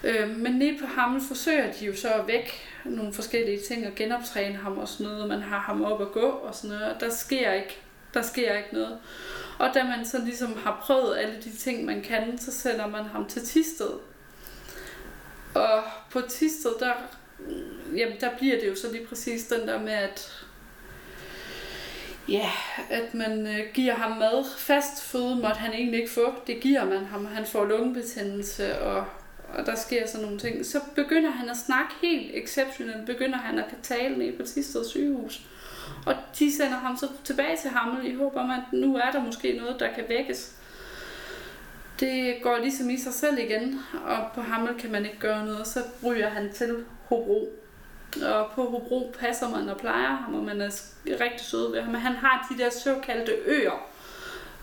Øh, 0.03 0.37
men 0.37 0.51
nede 0.51 0.79
på 0.79 0.85
ham 0.85 1.21
forsøger 1.21 1.71
de 1.71 1.85
jo 1.85 1.95
så 1.95 2.13
at 2.13 2.27
væk 2.27 2.51
nogle 2.85 3.13
forskellige 3.13 3.59
ting 3.67 3.87
og 3.87 3.95
genoptræne 3.95 4.55
ham 4.55 4.77
og 4.77 4.87
sådan 4.87 5.11
noget. 5.11 5.27
Man 5.27 5.41
har 5.41 5.59
ham 5.59 5.83
op 5.83 6.01
at 6.01 6.11
gå 6.11 6.27
og 6.27 6.55
sådan 6.55 6.69
noget. 6.69 6.93
Og 6.93 7.01
der 7.01 7.09
sker 7.09 7.53
ikke, 7.53 7.77
der 8.13 8.21
sker 8.21 8.57
ikke 8.57 8.69
noget. 8.73 8.99
Og 9.59 9.71
da 9.73 9.83
man 9.83 10.05
så 10.05 10.17
ligesom 10.25 10.57
har 10.63 10.79
prøvet 10.81 11.17
alle 11.17 11.35
de 11.43 11.51
ting, 11.51 11.85
man 11.85 12.01
kan, 12.01 12.37
så 12.37 12.51
sender 12.51 12.87
man 12.87 13.03
ham 13.03 13.25
til 13.25 13.45
Tisted. 13.45 13.91
Og 15.53 15.83
på 16.11 16.21
Tisted, 16.21 16.71
der, 16.79 16.93
jamen, 17.95 18.15
der 18.21 18.37
bliver 18.37 18.59
det 18.59 18.67
jo 18.67 18.75
så 18.75 18.91
lige 18.91 19.05
præcis 19.05 19.47
den 19.47 19.67
der 19.67 19.79
med, 19.79 19.93
at 19.93 20.45
Ja, 22.29 22.49
at 22.89 23.13
man 23.13 23.47
øh, 23.47 23.73
giver 23.73 23.93
ham 23.93 24.17
mad. 24.17 24.45
Fast 24.57 25.03
føde 25.03 25.35
måtte 25.35 25.59
han 25.59 25.73
egentlig 25.73 25.99
ikke 25.99 26.13
få. 26.13 26.33
Det 26.47 26.61
giver 26.61 26.85
man 26.85 27.05
ham. 27.05 27.25
Han 27.25 27.45
får 27.45 27.65
lungebetændelse, 27.65 28.81
og, 28.81 29.05
og 29.57 29.65
der 29.65 29.75
sker 29.75 30.07
sådan 30.07 30.25
nogle 30.25 30.39
ting. 30.39 30.65
Så 30.65 30.79
begynder 30.95 31.31
han 31.31 31.49
at 31.49 31.57
snakke 31.57 31.93
helt 32.01 32.31
exceptionelt. 32.33 33.05
Begynder 33.05 33.37
han 33.37 33.59
at 33.59 33.67
kan 33.69 33.77
tale 33.81 34.17
ned 34.17 34.37
på 34.37 34.43
Tisted 34.43 34.85
sygehus. 34.85 35.41
Og 36.05 36.15
de 36.39 36.55
sender 36.57 36.77
ham 36.77 36.97
så 36.97 37.07
tilbage 37.23 37.57
til 37.57 37.69
Hammel 37.69 38.11
i 38.11 38.15
håb 38.15 38.35
om, 38.35 38.49
at 38.51 38.61
nu 38.73 38.95
er 38.95 39.11
der 39.11 39.23
måske 39.23 39.53
noget, 39.53 39.79
der 39.79 39.93
kan 39.93 40.03
vækkes. 40.09 40.55
Det 41.99 42.35
går 42.43 42.57
ligesom 42.57 42.89
i 42.89 42.97
sig 42.97 43.13
selv 43.13 43.39
igen, 43.39 43.79
og 44.05 44.17
på 44.35 44.41
Hammel 44.41 44.75
kan 44.79 44.91
man 44.91 45.05
ikke 45.05 45.19
gøre 45.19 45.45
noget. 45.45 45.67
Så 45.67 45.79
ryger 46.05 46.29
han 46.29 46.53
til 46.53 46.85
Hobro. 47.05 47.49
Og 48.23 48.51
på 48.55 48.63
Hobro 48.63 49.15
passer 49.19 49.49
man 49.49 49.69
og 49.69 49.77
plejer 49.77 50.15
ham, 50.15 50.35
og 50.35 50.43
man 50.43 50.61
er 50.61 50.69
rigtig 51.05 51.39
sød 51.39 51.71
ved 51.71 51.81
ham. 51.81 51.91
Men 51.91 52.01
han 52.01 52.15
har 52.15 52.47
de 52.51 52.63
der 52.63 52.69
såkaldte 52.69 53.31
øer, 53.45 53.88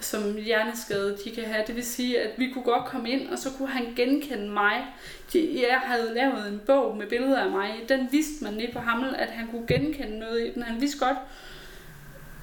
som 0.01 0.37
hjerneskade 0.37 1.19
de 1.25 1.31
kan 1.31 1.45
have. 1.45 1.65
Det 1.67 1.77
vil 1.77 1.85
sige, 1.85 2.21
at 2.21 2.39
vi 2.39 2.51
kunne 2.51 2.65
godt 2.65 2.85
komme 2.85 3.11
ind, 3.11 3.29
og 3.29 3.39
så 3.39 3.51
kunne 3.59 3.69
han 3.69 3.93
genkende 3.97 4.49
mig. 4.49 4.87
De, 5.33 5.67
jeg 5.69 5.81
havde 5.85 6.15
lavet 6.15 6.49
en 6.49 6.61
bog 6.67 6.97
med 6.97 7.07
billeder 7.07 7.41
af 7.41 7.51
mig. 7.51 7.75
Den 7.89 8.09
vidste 8.11 8.45
man 8.45 8.55
lige 8.55 8.73
på 8.73 8.79
Hammel, 8.79 9.15
at 9.15 9.29
han 9.29 9.47
kunne 9.47 9.67
genkende 9.67 10.19
noget 10.19 10.47
i 10.47 10.51
den. 10.55 10.63
Han 10.63 10.81
vidste 10.81 10.99
godt, 10.99 11.17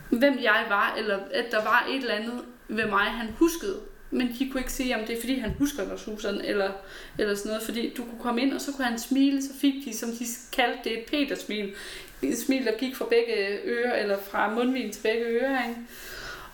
hvem 0.10 0.40
jeg 0.42 0.66
var, 0.70 0.96
eller 0.98 1.20
at 1.34 1.46
der 1.52 1.64
var 1.64 1.88
et 1.90 1.96
eller 1.96 2.14
andet 2.14 2.42
ved 2.68 2.86
mig, 2.86 3.06
han 3.06 3.28
huskede. 3.40 3.80
Men 4.12 4.36
de 4.40 4.50
kunne 4.50 4.62
ikke 4.62 4.74
sige, 4.74 4.96
om 4.96 5.06
det 5.06 5.18
er 5.18 5.22
fordi, 5.22 5.40
han 5.40 5.52
husker 5.60 5.86
dig, 5.90 6.00
Susan, 6.00 6.42
eller, 6.42 6.72
eller 7.18 7.36
sådan 7.36 7.50
noget. 7.50 7.64
Fordi 7.64 7.94
du 7.98 8.04
kunne 8.04 8.22
komme 8.22 8.42
ind, 8.42 8.54
og 8.54 8.62
så 8.62 8.72
kunne 8.72 8.86
han 8.86 9.00
smile, 9.00 9.42
så 9.42 9.50
fik 9.62 9.74
de, 9.86 9.98
som 9.98 10.10
de 10.10 10.26
kaldte 10.52 10.80
det, 10.84 11.00
et 11.00 11.06
Peter-smil. 11.06 11.74
Et 12.22 12.38
smil, 12.38 12.66
der 12.66 12.78
gik 12.78 12.96
fra 12.96 13.06
begge 13.06 13.60
ører, 13.66 13.96
eller 13.96 14.18
fra 14.20 14.54
mundvin 14.54 14.92
til 14.92 15.02
begge 15.02 15.26
ører, 15.26 15.70
ikke? 15.70 15.82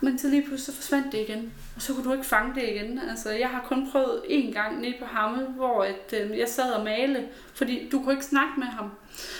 Men 0.01 0.19
så 0.19 0.27
lige 0.27 0.41
pludselig 0.41 0.75
så 0.75 0.81
forsvandt 0.81 1.11
det 1.11 1.17
igen. 1.17 1.53
Og 1.75 1.81
så 1.81 1.93
kunne 1.93 2.05
du 2.05 2.13
ikke 2.13 2.25
fange 2.25 2.55
det 2.55 2.69
igen. 2.69 2.99
Altså, 3.09 3.29
jeg 3.29 3.49
har 3.49 3.65
kun 3.67 3.91
prøvet 3.91 4.21
én 4.29 4.53
gang 4.53 4.81
nede 4.81 4.95
på 4.99 5.05
Hammel, 5.05 5.45
hvor 5.45 5.83
at, 5.83 6.13
øh, 6.13 6.37
jeg 6.37 6.49
sad 6.49 6.71
og 6.71 6.83
male, 6.83 7.27
fordi 7.53 7.89
du 7.89 8.03
kunne 8.03 8.13
ikke 8.13 8.25
snakke 8.25 8.53
med 8.57 8.67
ham. 8.67 8.91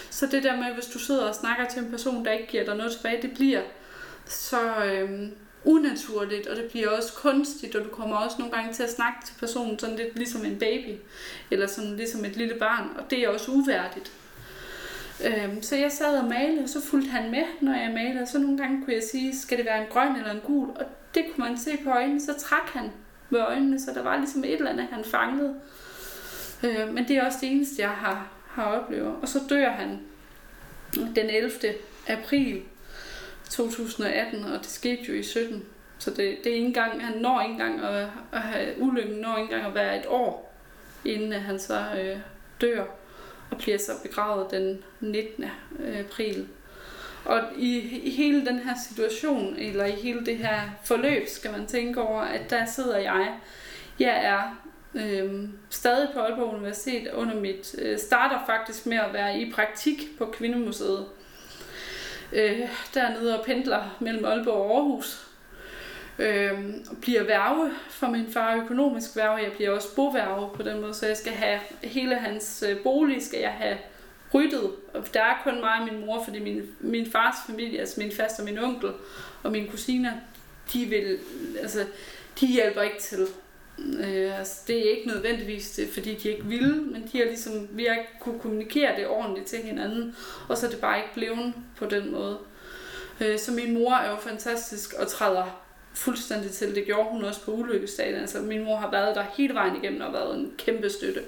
Så 0.10 0.28
det 0.28 0.44
der 0.44 0.58
med, 0.58 0.74
hvis 0.74 0.86
du 0.86 1.00
sidder 1.00 1.28
og 1.28 1.36
snakker 1.36 1.66
til 1.66 1.84
en 1.84 1.92
person, 1.92 2.26
der 2.26 2.32
ikke 2.32 2.48
giver 2.48 2.66
dig 2.66 2.76
noget 2.76 2.92
tilbage, 2.92 3.22
det 3.22 3.32
bliver 3.34 3.62
så 4.26 4.86
øh, 4.86 5.30
unaturligt, 5.64 6.48
og 6.48 6.56
det 6.56 6.66
bliver 6.72 6.90
også 6.90 7.14
kunstigt, 7.14 7.76
og 7.76 7.86
du 7.86 7.90
kommer 7.90 8.16
også 8.16 8.36
nogle 8.40 8.54
gange 8.54 8.74
til 8.74 8.84
at 8.84 8.92
snakke 8.92 9.26
til 9.26 9.34
personen 9.40 9.80
sådan 9.80 9.96
lidt 9.96 10.16
ligesom 10.16 10.46
en 10.46 10.60
baby, 10.60 10.98
eller 11.52 11.68
sådan 11.68 11.96
ligesom 11.96 12.26
et 12.26 12.36
lille 12.36 12.56
barn, 12.60 12.90
og 12.98 13.10
det 13.10 13.20
er 13.20 13.30
også 13.30 13.52
uværdigt. 13.52 14.12
Øhm, 15.26 15.62
så 15.62 15.76
jeg 15.76 15.92
sad 15.92 16.18
og 16.18 16.26
malede, 16.26 16.64
og 16.64 16.70
så 16.70 16.82
fulgte 16.82 17.10
han 17.10 17.32
med, 17.32 17.44
når 17.62 17.74
jeg 17.74 17.92
malede. 17.94 18.28
Så 18.28 18.40
nogle 18.40 18.58
gange 18.58 18.84
kunne 18.84 18.94
jeg 18.94 19.04
sige, 19.12 19.38
skal 19.38 19.58
det 19.58 19.66
være 19.66 19.82
en 19.82 19.88
grøn 19.90 20.16
eller 20.16 20.32
en 20.32 20.40
gul? 20.40 20.70
Og 20.70 20.86
det 21.16 21.26
kunne 21.26 21.46
man 21.50 21.58
se 21.58 21.72
på 21.84 21.90
øjnene, 21.90 22.22
så 22.22 22.34
trak 22.40 22.70
han 22.70 22.92
med 23.30 23.40
øjnene, 23.40 23.80
så 23.80 23.92
der 23.94 24.04
var 24.04 24.18
ligesom 24.18 24.44
et 24.44 24.54
eller 24.54 24.72
andet, 24.72 24.88
han 24.92 25.04
fangede. 25.04 25.56
Øh, 26.64 26.94
men 26.94 27.08
det 27.08 27.18
er 27.18 27.26
også 27.26 27.38
det 27.42 27.52
eneste, 27.52 27.82
jeg 27.82 27.90
har, 27.90 28.28
har 28.48 28.64
oplevet. 28.64 29.16
Og 29.22 29.28
så 29.28 29.40
dør 29.50 29.70
han 29.70 30.00
den 31.16 31.30
11. 31.30 31.52
april 32.08 32.62
2018, 33.50 34.44
og 34.44 34.60
det 34.60 34.66
skete 34.66 35.04
jo 35.04 35.14
i 35.14 35.24
17. 35.24 35.66
Så 36.00 36.10
det, 36.10 36.18
det 36.18 36.52
er 36.52 36.56
ikke 36.56 36.68
engang, 36.68 37.06
han 37.06 37.18
når 37.18 37.42
ikke 37.42 37.52
engang 37.52 37.82
at, 37.82 38.08
at 38.32 38.42
have 38.42 38.82
ulykken, 38.82 39.16
når 39.16 39.38
ikke 39.38 39.54
engang 39.54 39.66
at 39.66 39.76
være 39.76 40.00
et 40.00 40.06
år, 40.08 40.54
inden 41.06 41.32
han 41.32 41.60
så 41.60 41.86
øh, 42.00 42.18
dør 42.62 42.84
og 43.52 43.58
bliver 43.58 43.78
så 43.78 43.92
begravet 44.04 44.52
den 44.52 44.84
19. 45.00 45.46
Øh, 45.80 46.00
april. 46.00 46.48
Og 47.26 47.42
i, 47.58 47.78
i 48.04 48.10
hele 48.10 48.46
den 48.46 48.60
her 48.60 48.74
situation, 48.90 49.56
eller 49.58 49.86
i 49.86 49.92
hele 49.92 50.26
det 50.26 50.38
her 50.38 50.60
forløb, 50.84 51.28
skal 51.28 51.52
man 51.52 51.68
tænke 51.68 52.02
over, 52.02 52.22
at 52.22 52.50
der 52.50 52.66
sidder 52.66 52.98
jeg. 52.98 53.34
Jeg 54.00 54.26
er 54.26 54.62
øh, 54.96 55.50
stadig 55.70 56.10
på 56.14 56.20
Aalborg 56.20 56.54
Universitet 56.54 57.12
under 57.14 57.36
mit, 57.36 57.76
øh, 57.78 58.00
starter 58.00 58.40
faktisk 58.46 58.86
med 58.86 58.98
at 58.98 59.14
være 59.14 59.40
i 59.40 59.52
praktik 59.52 60.18
på 60.18 60.26
Kvindemuseet. 60.26 61.06
Øh, 62.34 62.60
dernede 62.94 63.40
og 63.40 63.46
pendler 63.46 63.98
mellem 64.00 64.26
Aalborg 64.26 64.56
og 64.56 64.78
Aarhus. 64.78 65.29
Øh, 66.20 66.60
bliver 67.02 67.24
værve 67.24 67.72
for 67.90 68.08
min 68.08 68.34
far, 68.34 68.56
økonomisk 68.56 69.16
værve. 69.16 69.36
Jeg 69.36 69.52
bliver 69.52 69.72
også 69.72 69.96
boværve 69.96 70.50
på 70.56 70.64
den 70.64 70.82
måde, 70.82 70.94
så 70.94 71.08
jeg 71.08 71.18
skal 71.18 71.34
have 71.34 71.60
hele 71.84 72.16
hans 72.16 72.64
øh, 72.70 72.84
bolig, 72.84 73.22
skal 73.24 73.40
jeg 73.40 73.52
have 73.52 73.78
ryddet. 74.34 74.72
Og 74.94 75.14
der 75.14 75.22
er 75.22 75.42
kun 75.44 75.60
mig 75.60 75.80
og 75.80 75.88
min 75.94 76.06
mor, 76.06 76.24
fordi 76.24 76.40
min, 76.40 76.62
min 76.80 77.12
fars 77.12 77.36
familie, 77.48 77.80
altså 77.80 78.02
min 78.02 78.12
faster, 78.12 78.44
min 78.44 78.58
onkel 78.58 78.90
og 79.44 79.52
mine 79.52 79.68
kusiner, 79.68 80.12
de 80.74 80.86
vil, 80.86 81.18
altså, 81.62 81.86
de 82.40 82.48
hjælper 82.48 82.82
ikke 82.82 83.00
til. 83.00 83.28
Øh, 84.00 84.40
altså, 84.40 84.62
det 84.68 84.78
er 84.78 84.98
ikke 84.98 85.08
nødvendigvis 85.08 85.72
det, 85.72 85.90
fordi 85.90 86.16
de 86.16 86.30
ikke 86.30 86.46
ville, 86.46 86.76
men 86.76 87.10
de 87.12 87.18
har 87.18 87.26
ligesom, 87.26 87.68
vi 87.72 87.86
har 87.86 87.96
ikke 87.96 88.10
kunne 88.20 88.40
kommunikere 88.40 88.96
det 88.96 89.08
ordentligt 89.08 89.48
til 89.48 89.60
hinanden, 89.60 90.16
og 90.50 90.58
så 90.58 90.66
er 90.66 90.70
det 90.70 90.82
bare 90.82 90.98
ikke 90.98 91.14
blevet 91.14 91.54
på 91.78 91.86
den 91.86 92.12
måde. 92.12 92.38
Øh, 93.22 93.40
så 93.40 93.52
min 93.52 93.74
mor 93.74 93.94
er 93.94 94.10
jo 94.10 94.16
fantastisk 94.18 94.94
og 94.94 95.08
træder 95.08 95.69
fuldstændig 95.94 96.52
til. 96.52 96.76
Det 96.76 96.86
gjorde 96.86 97.10
hun 97.10 97.24
også 97.24 97.46
på 97.46 97.52
ulykkesdagen. 97.52 98.16
Altså, 98.16 98.42
min 98.42 98.64
mor 98.64 98.76
har 98.76 98.92
været 98.92 99.16
der 99.16 99.26
hele 99.38 99.54
vejen 99.54 99.76
igennem 99.76 100.02
og 100.02 100.14
været 100.14 100.36
en 100.36 100.54
kæmpe 100.58 100.90
støtte 100.90 101.22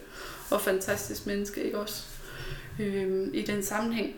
og 0.51 0.61
fantastisk 0.61 1.27
menneske, 1.27 1.63
ikke 1.63 1.79
også? 1.79 2.03
Øh, 2.79 3.27
I 3.33 3.41
den 3.41 3.63
sammenhæng. 3.63 4.15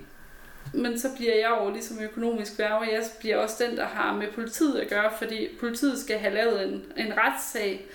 Men 0.74 1.00
så 1.00 1.08
bliver 1.18 1.36
jeg 1.36 1.58
jo 1.62 1.72
ligesom 1.72 2.00
økonomisk 2.00 2.60
værge, 2.60 2.94
jeg 2.94 3.04
bliver 3.20 3.38
også 3.38 3.64
den, 3.68 3.78
der 3.78 3.86
har 3.86 4.16
med 4.16 4.28
politiet 4.36 4.80
at 4.80 4.90
gøre, 4.90 5.12
fordi 5.18 5.48
politiet 5.60 6.00
skal 6.00 6.18
have 6.18 6.34
lavet 6.34 6.68
en, 6.68 6.84
en 6.98 7.14
retssag 7.18 7.86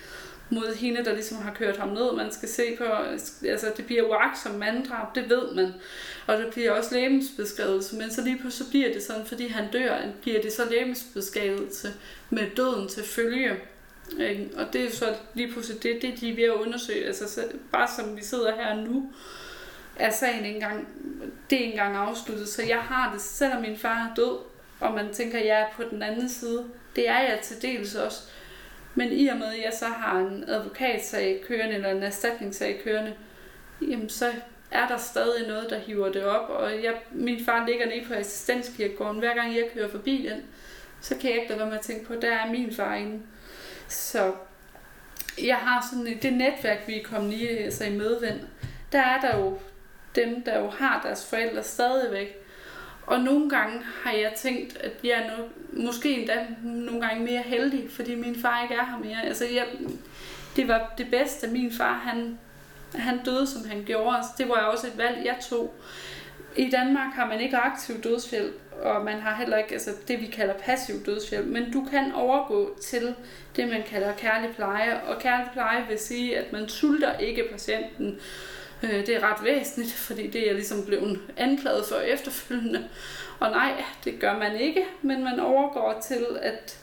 mod 0.49 0.75
hende, 0.75 1.05
der 1.05 1.13
ligesom 1.13 1.37
har 1.37 1.53
kørt 1.53 1.77
ham 1.77 1.89
ned. 1.89 2.15
Man 2.15 2.31
skal 2.31 2.49
se 2.49 2.75
på, 2.77 2.83
altså 3.47 3.71
det 3.77 3.85
bliver 3.85 4.03
uagtsom 4.03 4.55
manddrab, 4.55 5.15
det 5.15 5.29
ved 5.29 5.51
man. 5.55 5.73
Og 6.27 6.37
det 6.37 6.47
bliver 6.53 6.71
også 6.71 6.95
lægemsbeskrivelse, 6.95 7.95
men 7.95 8.11
så 8.11 8.21
lige 8.21 8.37
pludselig 8.37 8.65
så 8.65 8.71
bliver 8.71 8.93
det 8.93 9.03
sådan, 9.03 9.25
fordi 9.25 9.47
han 9.47 9.71
dør, 9.71 9.97
bliver 10.21 10.41
det 10.41 10.53
så 10.53 10.69
lægemsbeskrivelse 10.69 11.93
med 12.29 12.49
døden 12.57 12.87
til 12.87 13.03
følge. 13.03 13.55
Og 14.55 14.73
det 14.73 14.85
er 14.85 14.91
så 14.91 15.15
lige 15.33 15.51
pludselig 15.51 15.83
det, 15.83 16.01
det 16.01 16.21
de 16.21 16.31
er 16.31 16.35
ved 16.35 16.43
at 16.43 16.53
undersøge. 16.53 17.05
Altså 17.05 17.43
bare 17.71 17.87
som 17.97 18.17
vi 18.17 18.23
sidder 18.23 18.55
her 18.55 18.75
nu, 18.75 19.11
er 19.95 20.11
sagen 20.11 20.45
ikke 20.45 20.55
engang, 20.55 20.87
det 21.49 21.55
er 21.55 21.59
ikke 21.59 21.71
engang 21.71 21.95
afsluttet. 21.95 22.49
Så 22.49 22.63
jeg 22.63 22.79
har 22.79 23.11
det, 23.13 23.21
selvom 23.21 23.61
min 23.61 23.77
far 23.77 24.09
er 24.09 24.15
død, 24.15 24.37
og 24.79 24.93
man 24.93 25.13
tænker, 25.13 25.39
at 25.39 25.45
jeg 25.45 25.61
er 25.61 25.67
på 25.75 25.83
den 25.91 26.03
anden 26.03 26.29
side. 26.29 26.65
Det 26.95 27.09
er 27.09 27.19
jeg 27.19 27.39
til 27.43 27.61
dels 27.61 27.95
også. 27.95 28.19
Men 28.95 29.11
i 29.11 29.27
og 29.27 29.37
med, 29.37 29.47
at 29.47 29.63
jeg 29.63 29.73
så 29.79 29.85
har 29.85 30.19
en 30.19 30.43
advokatsag 30.47 31.41
kørende, 31.47 31.75
eller 31.75 31.91
en 31.91 32.03
erstatningssag 32.03 32.81
kørende, 32.83 33.13
jamen 33.81 34.09
så 34.09 34.31
er 34.71 34.87
der 34.87 34.97
stadig 34.97 35.47
noget, 35.47 35.69
der 35.69 35.79
hiver 35.79 36.11
det 36.11 36.23
op. 36.23 36.49
Og 36.49 36.83
jeg, 36.83 36.93
min 37.11 37.45
far 37.45 37.65
ligger 37.65 37.85
nede 37.85 38.05
på 38.07 38.13
assistenskirkegården. 38.13 39.19
Hver 39.19 39.33
gang 39.35 39.55
jeg 39.55 39.69
kører 39.73 39.89
forbi 39.89 40.29
den, 40.31 40.41
så 41.01 41.15
kan 41.15 41.29
jeg 41.29 41.39
ikke 41.39 41.49
lade 41.49 41.59
være 41.59 41.69
med 41.69 41.77
at 41.77 41.83
tænke 41.83 42.05
på, 42.05 42.13
at 42.13 42.21
der 42.21 42.31
er 42.31 42.51
min 42.51 42.73
far 42.73 42.95
inde. 42.95 43.21
Så 43.87 44.33
jeg 45.43 45.55
har 45.55 45.87
sådan 45.91 46.19
det 46.21 46.33
netværk, 46.33 46.87
vi 46.87 46.99
er 46.99 47.03
kommet 47.03 47.33
i, 47.33 47.47
altså 47.47 47.85
i 47.85 47.97
medvind. 47.97 48.39
Der 48.91 48.99
er 48.99 49.21
der 49.21 49.37
jo 49.37 49.59
dem, 50.15 50.43
der 50.43 50.59
jo 50.59 50.69
har 50.69 51.01
deres 51.03 51.29
forældre 51.29 51.63
stadigvæk. 51.63 52.45
Og 53.09 53.19
nogle 53.19 53.49
gange 53.49 53.81
har 54.03 54.11
jeg 54.11 54.33
tænkt, 54.37 54.77
at 54.77 54.91
jeg 55.03 55.11
er 55.11 55.37
no, 55.37 55.43
måske 55.83 56.19
endda 56.19 56.45
nogle 56.63 57.01
gange 57.07 57.23
mere 57.23 57.41
heldig, 57.41 57.87
fordi 57.91 58.15
min 58.15 58.35
far 58.41 58.61
ikke 58.63 58.75
er 58.75 58.85
her 58.85 58.97
mere. 58.97 59.25
Altså, 59.25 59.45
jeg, 59.45 59.65
det 60.55 60.67
var 60.67 60.93
det 60.97 61.07
bedste, 61.11 61.47
at 61.47 61.53
min 61.53 61.71
far 61.71 61.93
han 61.93 62.37
han 62.95 63.19
døde, 63.25 63.47
som 63.47 63.69
han 63.69 63.83
gjorde. 63.85 64.17
Altså, 64.17 64.31
det 64.37 64.49
var 64.49 64.55
også 64.55 64.87
et 64.87 64.97
valg, 64.97 65.25
jeg 65.25 65.37
tog. 65.49 65.73
I 66.55 66.69
Danmark 66.69 67.13
har 67.13 67.27
man 67.27 67.41
ikke 67.41 67.57
aktiv 67.57 68.01
dødshjælp, 68.01 68.61
og 68.81 69.05
man 69.05 69.19
har 69.19 69.35
heller 69.35 69.57
ikke 69.57 69.73
altså 69.73 69.91
det, 70.07 70.21
vi 70.21 70.25
kalder 70.25 70.53
passiv 70.53 70.95
dødshjælp, 71.05 71.47
men 71.47 71.71
du 71.71 71.87
kan 71.91 72.11
overgå 72.13 72.77
til 72.81 73.15
det, 73.55 73.69
man 73.69 73.83
kalder 73.87 74.13
kærlig 74.13 74.55
pleje. 74.55 75.01
Og 75.01 75.19
kærlig 75.19 75.47
pleje 75.53 75.85
vil 75.89 75.99
sige, 75.99 76.37
at 76.37 76.53
man 76.53 76.69
sulter 76.69 77.17
ikke 77.17 77.43
patienten. 77.51 78.19
Øh, 78.83 79.05
det 79.05 79.09
er 79.09 79.31
ret 79.31 79.43
væsentligt, 79.43 79.93
fordi 79.93 80.27
det 80.27 80.41
er 80.41 80.45
jeg 80.45 80.55
ligesom 80.55 80.85
blevet 80.85 81.19
anklaget 81.37 81.85
for 81.85 81.95
efterfølgende. 81.95 82.87
Og 83.39 83.51
nej, 83.51 83.83
det 84.03 84.19
gør 84.19 84.37
man 84.37 84.55
ikke, 84.55 84.85
men 85.01 85.23
man 85.23 85.39
overgår 85.39 85.99
til, 86.07 86.25
at 86.41 86.77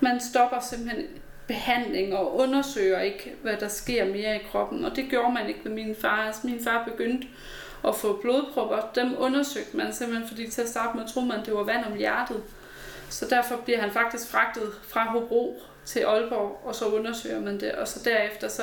man 0.00 0.20
stopper 0.20 0.60
simpelthen 0.60 1.06
behandling 1.46 2.14
og 2.14 2.36
undersøger 2.36 3.00
ikke, 3.00 3.34
hvad 3.42 3.56
der 3.56 3.68
sker 3.68 4.04
mere 4.04 4.36
i 4.36 4.46
kroppen. 4.50 4.84
Og 4.84 4.96
det 4.96 5.04
gjorde 5.10 5.32
man 5.32 5.48
ikke 5.48 5.60
med 5.64 5.72
min 5.72 5.96
far. 6.00 6.26
Altså, 6.26 6.46
min 6.46 6.64
far 6.64 6.84
begyndte 6.84 7.28
at 7.88 7.96
få 7.96 8.20
blodpropper. 8.22 8.90
Dem 8.94 9.14
undersøgte 9.18 9.76
man 9.76 9.92
simpelthen, 9.92 10.28
fordi 10.28 10.50
til 10.50 10.62
at 10.62 10.68
starte 10.68 10.98
med 10.98 11.08
troede 11.08 11.28
man, 11.28 11.44
det 11.44 11.54
var 11.54 11.62
vand 11.62 11.84
om 11.84 11.96
hjertet. 11.96 12.42
Så 13.10 13.26
derfor 13.30 13.56
bliver 13.56 13.80
han 13.80 13.90
faktisk 13.90 14.30
fragtet 14.30 14.72
fra 14.88 15.04
Hobro 15.04 15.62
til 15.84 16.00
Aalborg, 16.00 16.60
og 16.64 16.74
så 16.74 16.84
undersøger 16.84 17.40
man 17.40 17.60
det, 17.60 17.72
og 17.72 17.88
så 17.88 18.00
derefter 18.04 18.48
så 18.48 18.62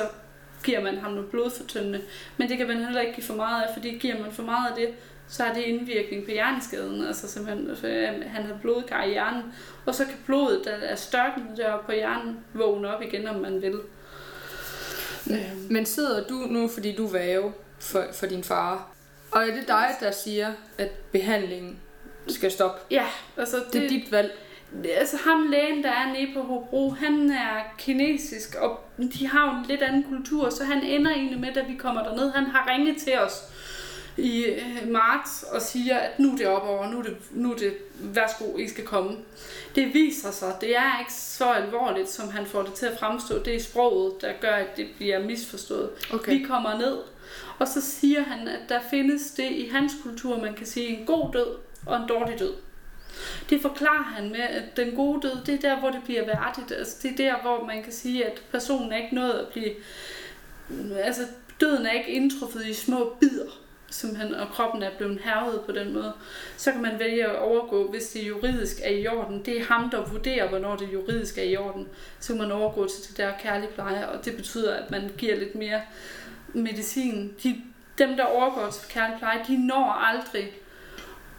giver 0.64 0.82
man 0.82 0.98
ham 0.98 1.12
noget 1.12 1.30
blodfortyndende. 1.30 2.00
Men 2.36 2.48
det 2.48 2.58
kan 2.58 2.66
man 2.66 2.84
heller 2.84 3.00
ikke 3.00 3.14
give 3.14 3.26
for 3.26 3.34
meget 3.34 3.62
af, 3.62 3.68
fordi 3.74 3.98
giver 3.98 4.22
man 4.22 4.32
for 4.32 4.42
meget 4.42 4.70
af 4.70 4.76
det, 4.76 4.88
så 5.28 5.42
har 5.42 5.54
det 5.54 5.62
indvirkning 5.62 6.24
på 6.24 6.30
hjerneskaden. 6.30 7.06
Altså 7.06 7.28
simpelthen, 7.28 7.76
for 7.76 7.86
han 8.28 8.42
har 8.42 8.58
blodkar 8.62 9.02
i 9.04 9.08
hjernen, 9.10 9.42
og 9.86 9.94
så 9.94 10.04
kan 10.04 10.14
blodet, 10.26 10.64
der 10.64 10.70
er 10.70 10.96
størknet 10.96 11.56
deroppe 11.56 11.86
på 11.86 11.92
hjernen, 11.92 12.38
vågne 12.54 12.96
op 12.96 13.02
igen, 13.02 13.28
om 13.28 13.40
man 13.40 13.62
vil. 13.62 13.80
Men 15.70 15.86
sidder 15.86 16.26
du 16.26 16.34
nu, 16.34 16.68
fordi 16.68 16.96
du 16.96 17.06
væve 17.06 17.52
for, 17.78 18.04
for 18.12 18.26
din 18.26 18.44
far, 18.44 18.90
og 19.30 19.48
er 19.48 19.54
det 19.54 19.68
dig, 19.68 19.88
der 20.00 20.10
siger, 20.10 20.52
at 20.78 20.90
behandlingen 20.90 21.78
skal 22.28 22.50
stoppe? 22.50 22.80
Ja, 22.90 23.06
altså 23.36 23.56
det, 23.56 23.72
det 23.72 23.84
er 23.84 23.88
dit 23.88 24.12
valg. 24.12 24.38
Altså 24.98 25.16
ham 25.16 25.46
lægen, 25.50 25.82
der 25.82 25.90
er 25.90 26.12
nede 26.12 26.34
på 26.34 26.42
Hobro, 26.42 26.90
han 26.90 27.30
er 27.30 27.62
kinesisk, 27.78 28.54
og 28.54 28.80
de 28.98 29.26
har 29.26 29.52
jo 29.52 29.58
en 29.58 29.66
lidt 29.68 29.82
anden 29.82 30.02
kultur, 30.02 30.50
så 30.50 30.64
han 30.64 30.82
ender 30.82 31.10
egentlig 31.10 31.40
med, 31.40 31.54
da 31.54 31.62
vi 31.62 31.74
kommer 31.74 32.02
derned, 32.02 32.30
han 32.30 32.44
har 32.44 32.68
ringet 32.72 32.96
til 32.96 33.18
os 33.18 33.42
i 34.16 34.44
øh, 34.44 34.88
marts 34.88 35.42
og 35.42 35.62
siger, 35.62 35.96
at 35.96 36.18
nu 36.18 36.32
er 36.32 36.36
det 36.36 36.46
op 36.46 36.68
over, 36.68 36.90
nu 36.90 36.98
er 36.98 37.02
det, 37.02 37.16
nu 37.30 37.52
er 37.52 37.56
det 37.56 37.74
værsgo, 38.00 38.56
I 38.56 38.68
skal 38.68 38.84
komme. 38.84 39.16
Det 39.74 39.94
viser 39.94 40.30
sig, 40.30 40.54
det 40.60 40.76
er 40.76 40.98
ikke 41.00 41.12
så 41.12 41.44
alvorligt, 41.44 42.10
som 42.10 42.30
han 42.30 42.46
får 42.46 42.62
det 42.62 42.72
til 42.72 42.86
at 42.86 42.98
fremstå. 42.98 43.38
Det 43.38 43.56
er 43.56 43.60
sproget, 43.60 44.12
der 44.20 44.32
gør, 44.40 44.52
at 44.52 44.76
det 44.76 44.86
bliver 44.96 45.24
misforstået. 45.24 45.90
Okay. 46.12 46.38
Vi 46.38 46.44
kommer 46.44 46.78
ned, 46.78 46.98
og 47.58 47.68
så 47.68 47.80
siger 47.80 48.22
han, 48.22 48.48
at 48.48 48.60
der 48.68 48.80
findes 48.90 49.30
det 49.30 49.50
i 49.50 49.68
hans 49.72 49.92
kultur, 50.02 50.40
man 50.40 50.54
kan 50.54 50.66
sige 50.66 50.88
en 50.88 51.06
god 51.06 51.32
død 51.32 51.56
og 51.86 51.96
en 51.96 52.08
dårlig 52.08 52.38
død. 52.38 52.54
Det 53.50 53.62
forklarer 53.62 54.02
han 54.02 54.30
med, 54.30 54.40
at 54.40 54.76
den 54.76 54.96
gode 54.96 55.28
død, 55.28 55.44
det 55.46 55.54
er 55.54 55.68
der, 55.68 55.80
hvor 55.80 55.90
det 55.90 56.00
bliver 56.04 56.24
værdigt. 56.26 56.72
Altså, 56.78 56.96
det 57.02 57.10
er 57.10 57.16
der, 57.16 57.40
hvor 57.42 57.64
man 57.66 57.82
kan 57.82 57.92
sige, 57.92 58.26
at 58.26 58.42
personen 58.50 58.92
er 58.92 58.96
ikke 58.96 59.14
nået 59.14 59.32
at 59.32 59.48
blive... 59.48 59.70
Altså, 61.02 61.22
døden 61.60 61.86
er 61.86 61.90
ikke 61.90 62.10
indtruffet 62.10 62.66
i 62.66 62.74
små 62.74 63.16
bidder 63.20 63.50
simpelthen, 63.90 64.34
og 64.34 64.48
kroppen 64.48 64.82
er 64.82 64.90
blevet 64.96 65.20
hervet 65.24 65.60
på 65.60 65.72
den 65.72 65.92
måde, 65.92 66.12
så 66.56 66.72
kan 66.72 66.82
man 66.82 66.98
vælge 66.98 67.24
at 67.24 67.38
overgå, 67.38 67.90
hvis 67.90 68.08
det 68.08 68.28
juridisk 68.28 68.76
er 68.82 68.90
i 68.90 69.06
orden. 69.06 69.44
Det 69.44 69.60
er 69.60 69.64
ham, 69.64 69.90
der 69.90 70.04
vurderer, 70.04 70.48
hvornår 70.48 70.76
det 70.76 70.92
juridisk 70.92 71.38
er 71.38 71.42
i 71.42 71.56
orden. 71.56 71.88
Så 72.20 72.32
kan 72.32 72.42
man 72.42 72.52
overgå 72.52 72.88
til 72.88 73.08
det 73.08 73.16
der 73.16 73.32
kærlige 73.40 73.70
pleje, 73.70 74.08
og 74.08 74.24
det 74.24 74.36
betyder, 74.36 74.74
at 74.74 74.90
man 74.90 75.10
giver 75.18 75.36
lidt 75.36 75.54
mere 75.54 75.80
medicin. 76.52 77.34
De, 77.42 77.62
dem, 77.98 78.16
der 78.16 78.24
overgår 78.24 78.70
til 78.70 78.88
kærlig 78.88 79.18
pleje, 79.18 79.44
de 79.48 79.66
når 79.66 79.92
aldrig 79.92 80.52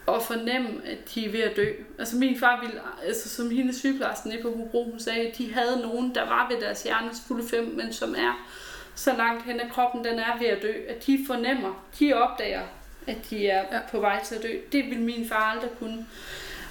at 0.07 0.21
fornemme, 0.21 0.69
at 0.85 0.97
de 1.15 1.25
er 1.25 1.31
ved 1.31 1.39
at 1.39 1.55
dø. 1.55 1.71
Altså 1.99 2.17
min 2.17 2.39
far 2.39 2.61
ville, 2.61 2.81
altså 3.05 3.29
som 3.29 3.49
hende 3.49 3.79
sygeplejersken 3.79 4.33
på 4.41 4.51
Hobro, 4.57 4.83
hun 4.83 4.99
sagde, 4.99 5.27
at 5.27 5.37
de 5.37 5.53
havde 5.53 5.81
nogen, 5.81 6.15
der 6.15 6.25
var 6.25 6.49
ved 6.51 6.61
deres 6.61 6.83
hjernes 6.83 7.21
fulde 7.27 7.47
fem, 7.49 7.65
men 7.65 7.93
som 7.93 8.15
er 8.15 8.47
så 8.95 9.13
langt 9.17 9.45
hen 9.45 9.59
ad 9.59 9.69
kroppen 9.69 10.05
den 10.05 10.19
er 10.19 10.39
ved 10.39 10.47
at 10.47 10.61
dø, 10.61 10.73
at 10.89 11.05
de 11.05 11.19
fornemmer, 11.27 11.85
de 11.99 12.13
opdager, 12.13 12.61
at 13.07 13.17
de 13.29 13.47
er 13.47 13.63
ja. 13.71 13.79
på 13.91 13.99
vej 13.99 14.23
til 14.23 14.35
at 14.35 14.43
dø. 14.43 14.57
Det 14.71 14.85
ville 14.85 15.03
min 15.03 15.27
far 15.29 15.51
aldrig 15.51 15.69
kunne. 15.79 16.05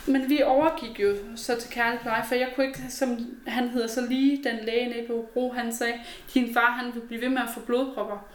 Men 0.06 0.30
vi 0.30 0.42
overgik 0.42 1.00
jo 1.00 1.16
så 1.36 1.60
til 1.60 1.70
kærlig 1.70 2.00
pleje, 2.00 2.24
for 2.28 2.34
jeg 2.34 2.48
kunne 2.54 2.66
ikke, 2.66 2.80
som 2.90 3.36
han 3.46 3.68
hedder 3.68 3.86
så 3.86 4.06
lige, 4.08 4.44
den 4.44 4.64
læge 4.64 4.88
nede 4.88 5.06
på 5.06 5.30
Bro, 5.32 5.52
han 5.52 5.72
sagde, 5.74 5.94
din 6.34 6.54
far 6.54 6.70
han 6.70 6.94
vil 6.94 7.00
blive 7.00 7.20
ved 7.20 7.28
med 7.28 7.42
at 7.42 7.48
få 7.54 7.60
blodpropper 7.60 8.28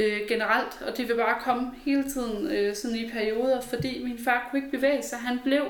øh, 0.00 0.20
generelt, 0.28 0.82
og 0.86 0.96
det 0.96 1.08
vil 1.08 1.14
bare 1.14 1.40
komme 1.40 1.72
hele 1.84 2.04
tiden 2.10 2.46
øh, 2.50 2.76
sådan 2.76 2.96
i 2.96 3.10
perioder, 3.10 3.60
fordi 3.60 4.04
min 4.04 4.18
far 4.24 4.48
kunne 4.50 4.58
ikke 4.58 4.76
bevæge 4.76 5.02
sig. 5.02 5.18
Han 5.18 5.38
blev 5.44 5.62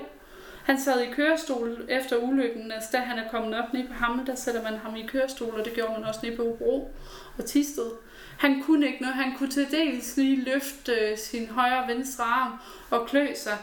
han 0.67 0.81
sad 0.81 1.01
i 1.01 1.11
kørestol 1.13 1.87
efter 1.89 2.17
ulykken, 2.17 2.73
altså 2.73 2.89
da 2.93 2.99
han 2.99 3.19
er 3.19 3.31
kommet 3.31 3.59
op 3.59 3.73
ned 3.73 3.89
på 3.89 3.93
Hammel, 3.93 4.27
der 4.27 4.35
sætter 4.35 4.63
man 4.63 4.79
ham 4.79 4.97
i 4.97 5.07
kørestol, 5.07 5.55
og 5.59 5.65
det 5.65 5.73
gjorde 5.73 5.93
man 5.93 6.05
også 6.05 6.21
ned 6.23 6.37
på 6.37 6.43
Hobro 6.43 6.95
og 7.39 7.45
Tisted. 7.45 7.91
Han 8.39 8.63
kunne 8.63 8.87
ikke 8.87 9.03
noget, 9.03 9.17
han 9.17 9.35
kunne 9.39 9.51
til 9.51 9.71
dels 9.71 10.17
lige 10.17 10.45
løfte 10.45 10.93
øh, 10.93 11.19
sin 11.19 11.49
højre 11.49 11.83
og 11.83 11.89
venstre 11.89 12.25
arm 12.25 12.53
og 12.91 13.07
klø 13.09 13.27
sig. 13.35 13.59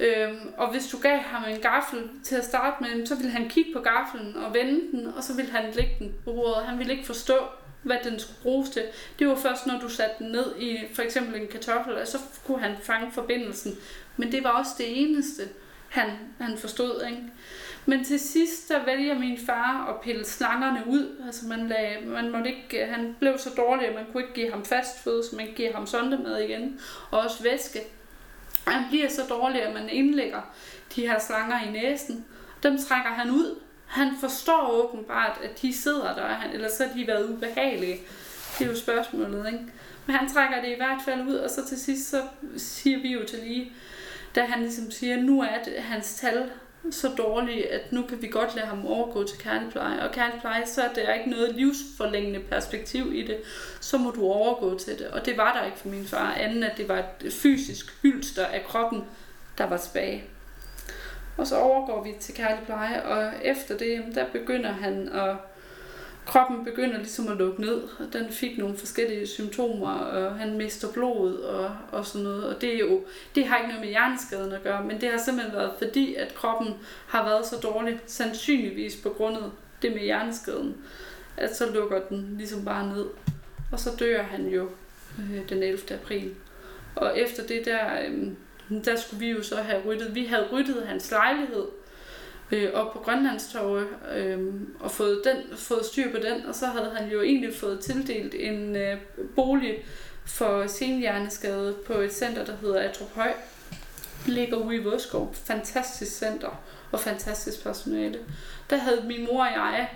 Øhm, 0.00 0.52
og 0.56 0.70
hvis 0.70 0.86
du 0.86 0.98
gav 0.98 1.18
ham 1.18 1.50
en 1.50 1.60
gaffel 1.60 2.10
til 2.24 2.36
at 2.36 2.44
starte 2.44 2.82
med, 2.82 3.06
så 3.06 3.14
ville 3.14 3.30
han 3.30 3.48
kigge 3.48 3.72
på 3.72 3.80
gaffelen 3.80 4.36
og 4.36 4.54
vende 4.54 4.80
den, 4.90 5.06
og 5.16 5.22
så 5.22 5.36
ville 5.36 5.50
han 5.50 5.70
lægge 5.74 5.96
den 5.98 6.14
på 6.24 6.32
bordet. 6.32 6.66
Han 6.66 6.78
ville 6.78 6.92
ikke 6.92 7.06
forstå, 7.06 7.36
hvad 7.88 8.10
den 8.10 8.18
skulle 8.18 8.38
bruges 8.42 8.70
til. 8.70 8.82
Det 9.18 9.28
var 9.28 9.34
først, 9.34 9.66
når 9.66 9.80
du 9.80 9.88
satte 9.88 10.24
den 10.24 10.32
ned 10.32 10.56
i 10.58 10.78
for 10.94 11.02
eksempel 11.02 11.40
en 11.40 11.48
kartoffel, 11.48 11.94
og 11.94 12.06
så 12.06 12.18
kunne 12.46 12.60
han 12.60 12.76
fange 12.82 13.12
forbindelsen. 13.12 13.76
Men 14.16 14.32
det 14.32 14.44
var 14.44 14.50
også 14.50 14.72
det 14.78 15.02
eneste 15.02 15.42
han, 15.88 16.10
han 16.40 16.58
forstod. 16.58 17.04
Ikke? 17.06 17.22
Men 17.86 18.04
til 18.04 18.20
sidst, 18.20 18.68
der 18.68 18.84
vælger 18.84 19.18
min 19.18 19.38
far 19.46 19.86
at 19.88 20.00
pille 20.00 20.24
slangerne 20.24 20.82
ud. 20.86 21.22
Altså 21.26 21.46
man, 21.46 21.68
lagde, 21.68 22.06
man 22.06 22.30
måtte 22.30 22.50
ikke, 22.50 22.82
øh, 22.82 22.88
han 22.88 23.16
blev 23.20 23.38
så 23.38 23.50
dårlig, 23.56 23.88
at 23.88 23.94
man 23.94 24.04
kunne 24.12 24.22
ikke 24.22 24.34
give 24.34 24.50
ham 24.50 24.64
fast 24.64 25.04
føde, 25.04 25.24
så 25.24 25.36
man 25.36 25.48
giver 25.56 25.72
ham 25.72 25.86
sondemad 25.86 26.38
igen. 26.38 26.80
Og 27.10 27.20
også 27.20 27.42
væske. 27.42 27.80
Han 28.66 28.84
bliver 28.88 29.08
så 29.08 29.22
dårlig, 29.28 29.62
at 29.62 29.74
man 29.74 29.88
indlægger 29.88 30.40
de 30.96 31.00
her 31.00 31.18
slanger 31.18 31.62
i 31.62 31.70
næsen. 31.70 32.24
Dem 32.62 32.78
trækker 32.78 33.10
han 33.10 33.30
ud. 33.30 33.58
Han 33.88 34.08
forstår 34.20 34.70
åbenbart, 34.70 35.38
at 35.42 35.62
de 35.62 35.74
sidder 35.74 36.14
der, 36.14 36.50
eller 36.52 36.68
så 36.68 36.86
har 36.86 36.94
de 36.94 37.06
været 37.06 37.30
ubehagelige. 37.30 38.00
Det 38.58 38.64
er 38.66 38.70
jo 38.70 38.76
spørgsmålet, 38.76 39.46
ikke? 39.46 39.64
Men 40.06 40.16
han 40.16 40.32
trækker 40.32 40.60
det 40.60 40.68
i 40.68 40.76
hvert 40.76 41.00
fald 41.04 41.28
ud, 41.28 41.34
og 41.34 41.50
så 41.50 41.68
til 41.68 41.80
sidst, 41.80 42.10
så 42.10 42.22
siger 42.56 42.98
vi 42.98 43.12
jo 43.12 43.24
til 43.28 43.38
lige, 43.38 43.72
da 44.34 44.44
han 44.44 44.62
ligesom 44.62 44.90
siger, 44.90 45.16
at 45.16 45.24
nu 45.24 45.40
er 45.42 45.62
det, 45.64 45.74
hans 45.78 46.14
tal 46.14 46.50
så 46.90 47.08
dårlige, 47.08 47.72
at 47.72 47.92
nu 47.92 48.02
kan 48.02 48.22
vi 48.22 48.26
godt 48.26 48.54
lade 48.54 48.66
ham 48.66 48.86
overgå 48.86 49.24
til 49.24 49.38
kernepleje. 49.38 50.02
Og 50.02 50.12
kernepleje, 50.12 50.66
så 50.66 50.82
er 50.82 50.92
der 50.94 51.14
ikke 51.14 51.30
noget 51.30 51.54
livsforlængende 51.54 52.40
perspektiv 52.40 53.14
i 53.14 53.22
det. 53.22 53.36
Så 53.80 53.98
må 53.98 54.10
du 54.10 54.22
overgå 54.22 54.78
til 54.78 54.98
det. 54.98 55.06
Og 55.06 55.26
det 55.26 55.36
var 55.36 55.52
der 55.52 55.66
ikke 55.66 55.78
for 55.78 55.88
min 55.88 56.06
far, 56.06 56.32
anden 56.32 56.62
at 56.62 56.76
det 56.76 56.88
var 56.88 57.04
et 57.24 57.32
fysisk 57.32 58.02
hylster 58.02 58.46
af 58.46 58.64
kroppen, 58.64 59.04
der 59.58 59.64
var 59.64 59.76
tilbage. 59.76 60.24
Og 61.38 61.46
så 61.46 61.56
overgår 61.56 62.04
vi 62.04 62.14
til 62.20 62.34
kærlig 62.34 62.64
pleje, 62.66 63.02
og 63.02 63.32
efter 63.42 63.76
det, 63.76 64.04
der 64.14 64.24
begynder 64.32 64.72
han 64.72 65.08
at 65.08 65.36
kroppen 66.26 66.64
begynder 66.64 66.96
ligesom 66.96 67.28
at 67.28 67.36
lukke 67.36 67.60
ned. 67.60 67.82
Den 68.12 68.30
fik 68.30 68.58
nogle 68.58 68.76
forskellige 68.76 69.26
symptomer, 69.26 69.92
og 69.92 70.34
han 70.34 70.56
mister 70.56 70.92
blod 70.92 71.34
og, 71.34 71.70
og 71.92 72.06
sådan 72.06 72.24
noget. 72.24 72.44
Og 72.54 72.60
det, 72.60 72.74
er 72.74 72.78
jo, 72.78 73.04
det 73.34 73.46
har 73.46 73.56
ikke 73.56 73.68
noget 73.68 73.80
med 73.80 73.88
hjerneskaden 73.88 74.52
at 74.52 74.62
gøre, 74.62 74.84
men 74.84 75.00
det 75.00 75.08
har 75.10 75.18
simpelthen 75.18 75.54
været 75.56 75.72
fordi, 75.78 76.14
at 76.14 76.34
kroppen 76.34 76.74
har 77.06 77.24
været 77.24 77.46
så 77.46 77.56
dårlig, 77.56 78.00
sandsynligvis 78.06 78.96
på 78.96 79.08
grund 79.08 79.36
af 79.36 79.42
det 79.82 79.92
med 79.92 80.00
hjerneskaden, 80.00 80.76
at 81.36 81.56
så 81.56 81.72
lukker 81.72 82.00
den 82.08 82.34
ligesom 82.38 82.64
bare 82.64 82.88
ned. 82.94 83.06
Og 83.72 83.80
så 83.80 83.90
dør 84.00 84.22
han 84.22 84.46
jo 84.46 84.68
øh, 85.18 85.48
den 85.48 85.62
11. 85.62 85.78
april. 85.90 86.34
Og 86.96 87.18
efter 87.18 87.46
det 87.46 87.64
der, 87.64 88.08
øh, 88.08 88.28
der 88.84 88.96
skulle 88.96 89.20
vi 89.20 89.30
jo 89.30 89.42
så 89.42 89.56
have 89.56 89.82
ryddet. 89.86 90.14
Vi 90.14 90.24
havde 90.24 90.48
ryddet 90.52 90.86
hans 90.86 91.10
lejlighed, 91.10 91.64
øh, 92.50 92.72
op 92.74 92.92
på 92.92 92.98
Grønlandstorvet 92.98 93.86
øh, 94.14 94.54
og 94.80 94.90
fået, 94.90 95.22
den, 95.24 95.56
fået 95.56 95.84
styr 95.84 96.10
på 96.10 96.16
den, 96.16 96.46
og 96.46 96.54
så 96.54 96.66
havde 96.66 96.90
han 96.96 97.10
jo 97.10 97.22
egentlig 97.22 97.54
fået 97.54 97.80
tildelt 97.80 98.34
en 98.34 98.76
øh, 98.76 98.96
bolig 99.36 99.84
for 100.26 100.66
senhjerneskade 100.66 101.76
på 101.86 101.92
et 101.92 102.12
center, 102.12 102.44
der 102.44 102.56
hedder 102.60 102.80
Atrup 102.80 103.14
Høj. 103.14 103.32
Ligger 104.26 104.56
ude 104.56 104.76
i 104.76 104.82
Vodskov. 104.82 105.34
Fantastisk 105.34 106.12
center 106.12 106.62
og 106.92 107.00
fantastisk 107.00 107.62
personale. 107.62 108.18
Der 108.70 108.76
havde 108.76 109.04
min 109.06 109.24
mor 109.24 109.44
og 109.44 109.52
jeg 109.52 109.88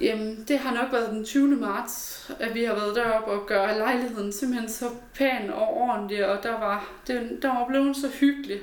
Jamen, 0.00 0.44
det 0.48 0.58
har 0.58 0.74
nok 0.74 0.92
været 0.92 1.10
den 1.10 1.24
20. 1.24 1.56
marts, 1.56 2.30
at 2.40 2.54
vi 2.54 2.64
har 2.64 2.74
været 2.74 2.96
deroppe 2.96 3.30
og 3.30 3.46
gøre 3.46 3.78
lejligheden 3.78 4.32
simpelthen 4.32 4.68
så 4.68 4.84
pæn 5.14 5.50
og 5.50 5.76
ordentlig, 5.76 6.26
og 6.26 6.42
der 6.42 6.50
var, 6.52 6.90
det, 7.06 7.38
der 7.42 7.48
var 7.48 7.66
blevet 7.68 7.96
så 7.96 8.08
hyggeligt. 8.20 8.62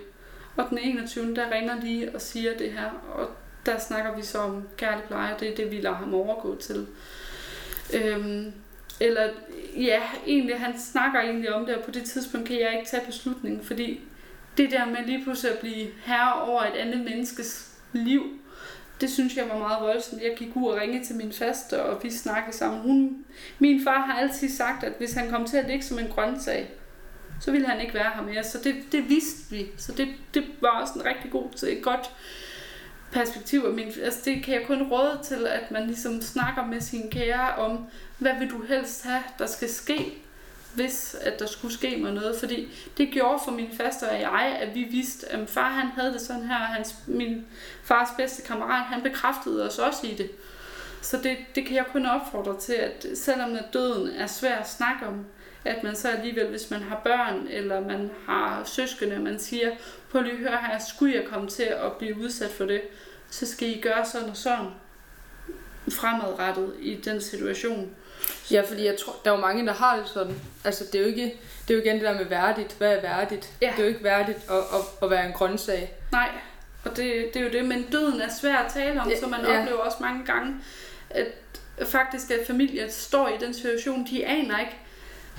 Og 0.55 0.69
den 0.69 0.77
21. 0.77 1.35
der 1.35 1.51
ringer 1.51 1.81
lige 1.81 2.15
og 2.15 2.21
siger 2.21 2.57
det 2.57 2.71
her, 2.71 2.89
og 3.15 3.29
der 3.65 3.79
snakker 3.79 4.15
vi 4.15 4.21
så 4.21 4.37
om 4.37 4.67
kærlig 4.77 5.03
pleje, 5.03 5.35
det 5.39 5.51
er 5.51 5.55
det, 5.55 5.71
vi 5.71 5.81
lader 5.81 5.95
ham 5.95 6.13
overgå 6.13 6.55
til. 6.55 6.87
Øhm, 7.93 8.53
eller 8.99 9.29
ja, 9.77 10.01
egentlig, 10.27 10.59
han 10.59 10.79
snakker 10.79 11.19
egentlig 11.19 11.53
om 11.53 11.65
det, 11.65 11.75
og 11.75 11.83
på 11.83 11.91
det 11.91 12.03
tidspunkt 12.03 12.47
kan 12.47 12.59
jeg 12.59 12.73
ikke 12.77 12.89
tage 12.89 13.05
beslutningen, 13.05 13.63
fordi 13.63 14.01
det 14.57 14.71
der 14.71 14.85
med 14.85 15.05
lige 15.05 15.23
pludselig 15.23 15.53
at 15.53 15.59
blive 15.59 15.87
herre 16.03 16.41
over 16.41 16.61
et 16.61 16.75
andet 16.75 16.99
menneskes 16.99 17.71
liv, 17.93 18.23
det 19.01 19.09
synes 19.09 19.37
jeg 19.37 19.49
var 19.49 19.57
meget 19.57 19.77
voldsomt. 19.81 20.21
Jeg 20.21 20.33
gik 20.37 20.55
ud 20.55 20.67
og 20.67 20.77
ringede 20.77 21.05
til 21.05 21.15
min 21.15 21.31
faste, 21.31 21.83
og 21.83 22.03
vi 22.03 22.09
snakkede 22.09 22.57
sammen. 22.57 22.81
Hun, 22.81 23.25
min 23.59 23.83
far 23.83 23.99
har 23.99 24.19
altid 24.19 24.49
sagt, 24.49 24.83
at 24.83 24.93
hvis 24.97 25.13
han 25.13 25.29
kom 25.29 25.45
til 25.45 25.57
at 25.57 25.67
ligge 25.67 25.85
som 25.85 25.99
en 25.99 26.07
grøntsag, 26.07 26.71
så 27.41 27.51
ville 27.51 27.67
han 27.67 27.81
ikke 27.81 27.93
være 27.93 28.11
her 28.15 28.21
mere. 28.21 28.43
Så 28.43 28.57
det, 28.63 28.75
det 28.91 29.09
vidste 29.09 29.55
vi. 29.55 29.67
Så 29.77 29.91
det, 29.91 30.07
det 30.33 30.43
var 30.61 30.81
også 30.81 30.93
en 30.95 31.05
rigtig 31.05 31.31
god, 31.31 31.63
et 31.63 31.81
godt 31.81 32.11
perspektiv. 33.11 33.73
Min, 33.73 33.91
altså 34.03 34.19
det 34.25 34.43
kan 34.43 34.53
jeg 34.53 34.67
kun 34.67 34.83
råde 34.83 35.19
til, 35.23 35.47
at 35.47 35.71
man 35.71 35.87
ligesom 35.87 36.21
snakker 36.21 36.65
med 36.65 36.81
sine 36.81 37.11
kære 37.11 37.55
om, 37.55 37.85
hvad 38.17 38.31
vil 38.39 38.49
du 38.49 38.61
helst 38.61 39.05
have, 39.05 39.23
der 39.39 39.45
skal 39.45 39.69
ske, 39.69 40.24
hvis 40.75 41.15
at 41.21 41.39
der 41.39 41.45
skulle 41.45 41.73
ske 41.73 41.97
mig 41.97 42.13
noget. 42.13 42.39
Fordi 42.39 42.67
det 42.97 43.09
gjorde 43.11 43.39
for 43.43 43.51
min 43.51 43.69
faste 43.77 44.03
og 44.09 44.21
jeg, 44.21 44.57
at 44.61 44.75
vi 44.75 44.83
vidste, 44.83 45.31
at 45.31 45.49
far 45.49 45.69
han 45.69 45.87
havde 45.87 46.13
det 46.13 46.21
sådan 46.21 46.43
her. 46.43 46.55
Hans, 46.55 46.95
min 47.07 47.45
fars 47.83 48.09
bedste 48.17 48.41
kammerat, 48.41 48.83
han 48.85 49.01
bekræftede 49.01 49.67
os 49.67 49.79
også 49.79 50.07
i 50.07 50.13
det. 50.13 50.31
Så 51.01 51.17
det, 51.23 51.37
det 51.55 51.65
kan 51.65 51.75
jeg 51.75 51.85
kun 51.91 52.05
opfordre 52.05 52.59
til, 52.59 52.73
at 52.73 53.05
selvom 53.13 53.55
at 53.55 53.65
døden 53.73 54.09
er 54.09 54.27
svær 54.27 54.55
at 54.55 54.69
snakke 54.69 55.07
om, 55.07 55.25
at 55.65 55.83
man 55.83 55.95
så 55.95 56.09
alligevel, 56.09 56.47
hvis 56.47 56.71
man 56.71 56.81
har 56.81 57.01
børn, 57.03 57.47
eller 57.49 57.81
man 57.81 58.11
har 58.25 58.63
søskende, 58.63 59.19
man 59.19 59.39
siger, 59.39 59.71
på 60.09 60.19
lige 60.19 60.37
høre 60.37 60.57
her, 60.67 60.79
skulle 60.79 61.15
jeg 61.15 61.25
komme 61.25 61.49
til 61.49 61.63
at 61.63 61.93
blive 61.93 62.17
udsat 62.17 62.51
for 62.51 62.65
det, 62.65 62.81
så 63.29 63.45
skal 63.45 63.77
I 63.77 63.81
gøre 63.81 64.05
sådan 64.05 64.29
og 64.29 64.37
sådan 64.37 64.67
fremadrettet 65.91 66.73
i 66.79 66.95
den 66.95 67.21
situation. 67.21 67.95
Ja, 68.51 68.61
fordi 68.61 68.85
jeg 68.85 68.97
tror, 68.97 69.15
der 69.25 69.31
er 69.31 69.35
jo 69.35 69.41
mange, 69.41 69.65
der 69.65 69.73
har 69.73 69.97
det 69.97 70.07
sådan. 70.07 70.35
Altså, 70.63 70.83
det 70.91 70.95
er 70.95 70.99
jo 70.99 71.07
ikke, 71.07 71.39
det 71.67 71.73
er 71.73 71.77
jo 71.77 71.83
igen 71.83 71.95
det 71.95 72.03
der 72.03 72.13
med 72.13 72.25
værdigt. 72.25 72.75
Hvad 72.77 72.95
er 72.95 73.01
værdigt? 73.01 73.53
Ja. 73.61 73.71
Det 73.71 73.79
er 73.79 73.83
jo 73.83 73.89
ikke 73.89 74.03
værdigt 74.03 74.37
at, 74.49 74.57
at, 74.57 74.81
at 75.01 75.09
være 75.09 75.25
en 75.25 75.33
grøntsag. 75.33 75.93
Nej, 76.11 76.29
og 76.85 76.97
det, 76.97 77.29
det 77.33 77.35
er 77.35 77.43
jo 77.43 77.49
det. 77.51 77.65
Men 77.65 77.83
døden 77.91 78.21
er 78.21 78.29
svær 78.41 78.55
at 78.55 78.73
tale 78.73 79.01
om, 79.01 79.09
ja, 79.09 79.19
så 79.19 79.27
man 79.27 79.39
ja. 79.45 79.61
oplever 79.61 79.79
også 79.79 79.97
mange 80.01 80.25
gange, 80.25 80.55
at 81.09 81.27
faktisk 81.85 82.31
at 82.31 82.47
familier 82.47 82.89
står 82.89 83.27
i 83.27 83.45
den 83.45 83.53
situation, 83.53 84.07
de 84.11 84.25
aner 84.25 84.59
ikke, 84.59 84.77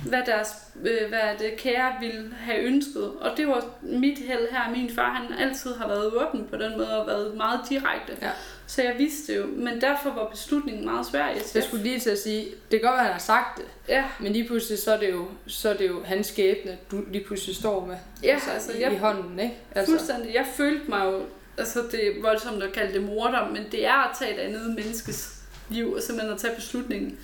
hvad 0.04 0.22
deres 0.26 0.48
øh, 0.84 1.08
hvad 1.08 1.38
det 1.38 1.56
kære 1.56 1.92
ville 2.00 2.34
have 2.40 2.58
ønsket. 2.58 3.12
Og 3.20 3.36
det 3.36 3.48
var 3.48 3.64
mit 3.82 4.18
held 4.18 4.50
her. 4.50 4.70
Min 4.70 4.94
far, 4.94 5.12
han 5.12 5.38
altid 5.38 5.74
har 5.74 5.88
været 5.88 6.12
åben 6.12 6.46
på 6.46 6.56
den 6.56 6.76
måde 6.76 7.00
og 7.00 7.06
været 7.06 7.36
meget 7.36 7.60
direkte. 7.68 8.16
Ja. 8.22 8.30
Så 8.66 8.82
jeg 8.82 8.94
vidste 8.98 9.34
jo, 9.34 9.46
men 9.46 9.80
derfor 9.80 10.10
var 10.10 10.28
beslutningen 10.28 10.84
meget 10.84 11.06
svær. 11.06 11.26
Jeg, 11.26 11.42
jeg 11.54 11.62
skulle 11.62 11.82
lige 11.82 12.00
til 12.00 12.10
at 12.10 12.18
sige, 12.18 12.44
det 12.70 12.80
kan 12.80 12.80
godt 12.80 12.92
være, 12.92 13.00
at 13.00 13.04
han 13.04 13.12
har 13.12 13.20
sagt 13.20 13.58
det, 13.58 13.64
ja. 13.88 14.04
men 14.20 14.32
lige 14.32 14.46
pludselig 14.46 14.78
så 14.78 14.92
er, 14.92 14.98
det 14.98 15.10
jo, 15.10 15.28
så 15.46 15.70
er 15.70 15.76
det 15.76 15.88
jo 15.88 16.02
hans 16.04 16.26
skæbne, 16.26 16.78
du 16.90 17.04
lige 17.10 17.24
pludselig 17.24 17.56
står 17.56 17.86
med 17.86 17.96
ja, 18.22 18.32
altså, 18.34 18.50
altså, 18.50 18.72
i, 18.72 18.80
jeg, 18.80 18.92
i 18.92 18.96
hånden. 18.96 19.38
Ikke? 19.38 19.54
Altså. 19.74 19.92
Fuldstændig. 19.92 20.34
Jeg 20.34 20.46
følte 20.56 20.90
mig 20.90 21.04
jo, 21.04 21.22
altså 21.58 21.82
det 21.90 22.06
er 22.06 22.22
voldsomt 22.22 22.62
at 22.62 22.72
kalde 22.72 22.92
det 22.92 23.02
morder, 23.02 23.48
men 23.48 23.62
det 23.72 23.86
er 23.86 24.08
at 24.10 24.16
tage 24.18 24.34
et 24.34 24.38
andet 24.38 24.74
menneskes 24.74 25.36
liv 25.68 25.92
og 25.92 26.02
simpelthen 26.02 26.34
at 26.34 26.40
tage 26.40 26.54
beslutningen. 26.54 27.18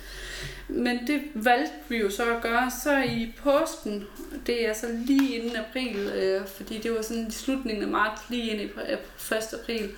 Men 0.67 1.07
det 1.07 1.21
valgte 1.33 1.73
vi 1.89 1.97
jo 1.97 2.09
så 2.09 2.35
at 2.35 2.41
gøre. 2.41 2.71
Så 2.83 2.97
i 2.97 3.33
påsken, 3.43 4.07
det 4.45 4.67
er 4.67 4.73
så 4.73 4.87
lige 5.05 5.35
inden 5.35 5.55
april, 5.55 5.97
øh, 5.97 6.47
fordi 6.47 6.77
det 6.77 6.91
var 6.91 7.01
sådan 7.01 7.27
i 7.27 7.31
slutningen 7.31 7.83
af 7.83 7.89
marts, 7.89 8.21
lige 8.29 8.51
ind 8.51 8.61
i 8.61 8.63
1. 8.63 9.53
april, 9.53 9.91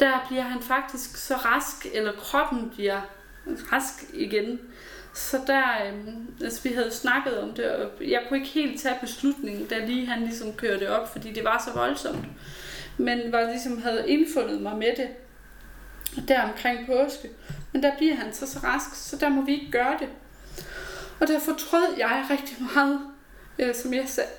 der 0.00 0.24
bliver 0.28 0.42
han 0.42 0.62
faktisk 0.62 1.16
så 1.16 1.34
rask, 1.34 1.86
eller 1.94 2.12
kroppen 2.12 2.70
bliver 2.70 3.00
rask 3.46 4.04
igen. 4.14 4.60
Så 5.14 5.40
der, 5.46 5.62
øh, 5.86 5.92
altså 6.44 6.62
vi 6.68 6.74
havde 6.74 6.90
snakket 6.90 7.38
om 7.38 7.52
det, 7.52 7.70
og 7.70 7.90
jeg 8.00 8.22
kunne 8.28 8.38
ikke 8.38 8.50
helt 8.50 8.80
tage 8.80 8.98
beslutningen, 9.00 9.66
da 9.66 9.84
lige 9.84 10.06
han 10.06 10.22
ligesom 10.22 10.52
kørte 10.52 10.90
op, 10.90 11.12
fordi 11.12 11.32
det 11.32 11.44
var 11.44 11.62
så 11.66 11.78
voldsomt. 11.78 12.24
Men 12.98 13.32
var 13.32 13.42
ligesom 13.42 13.82
havde 13.82 14.04
indfundet 14.08 14.60
mig 14.62 14.76
med 14.76 14.96
det 14.96 15.08
der 16.28 16.42
omkring 16.42 16.86
påske. 16.86 17.28
Men 17.72 17.82
der 17.82 17.96
bliver 17.96 18.14
han 18.14 18.32
så 18.32 18.46
så 18.46 18.58
rask, 18.58 18.94
så 18.94 19.16
der 19.16 19.28
må 19.28 19.44
vi 19.44 19.52
ikke 19.52 19.70
gøre 19.70 19.96
det. 20.00 20.08
Og 21.20 21.28
der 21.28 21.40
fortrød 21.40 21.96
jeg 21.98 22.26
rigtig 22.30 22.56
meget, 22.74 23.00
øh, 23.58 23.74
som 23.74 23.94
jeg 23.94 24.04
sagde, 24.06 24.30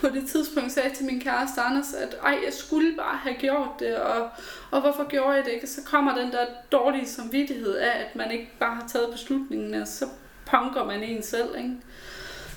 på 0.00 0.08
det 0.08 0.28
tidspunkt 0.28 0.72
sagde 0.72 0.94
til 0.94 1.06
min 1.06 1.20
kæreste 1.20 1.60
Anders, 1.60 1.94
at 1.94 2.16
ej, 2.22 2.38
jeg 2.44 2.52
skulle 2.52 2.96
bare 2.96 3.16
have 3.16 3.34
gjort 3.34 3.68
det, 3.78 3.96
og, 3.96 4.28
og 4.70 4.80
hvorfor 4.80 5.08
gjorde 5.08 5.30
jeg 5.30 5.44
det 5.44 5.52
ikke? 5.52 5.66
Så 5.66 5.80
kommer 5.84 6.18
den 6.18 6.32
der 6.32 6.46
dårlige 6.72 7.08
samvittighed 7.08 7.76
af, 7.76 8.00
at 8.00 8.16
man 8.16 8.30
ikke 8.30 8.50
bare 8.58 8.74
har 8.74 8.88
taget 8.88 9.08
beslutningen, 9.12 9.74
og 9.74 9.88
så 9.88 10.04
punker 10.46 10.84
man 10.84 11.02
en 11.02 11.22
selv. 11.22 11.56
Ikke? 11.58 11.76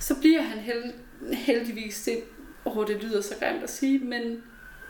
Så 0.00 0.20
bliver 0.20 0.42
han 0.42 0.58
held, 0.58 0.92
heldigvis, 1.32 2.02
det, 2.02 2.22
åh, 2.64 2.86
det 2.86 3.02
lyder 3.02 3.20
så 3.20 3.34
grimt 3.40 3.62
at 3.62 3.70
sige, 3.70 3.98
men, 3.98 4.42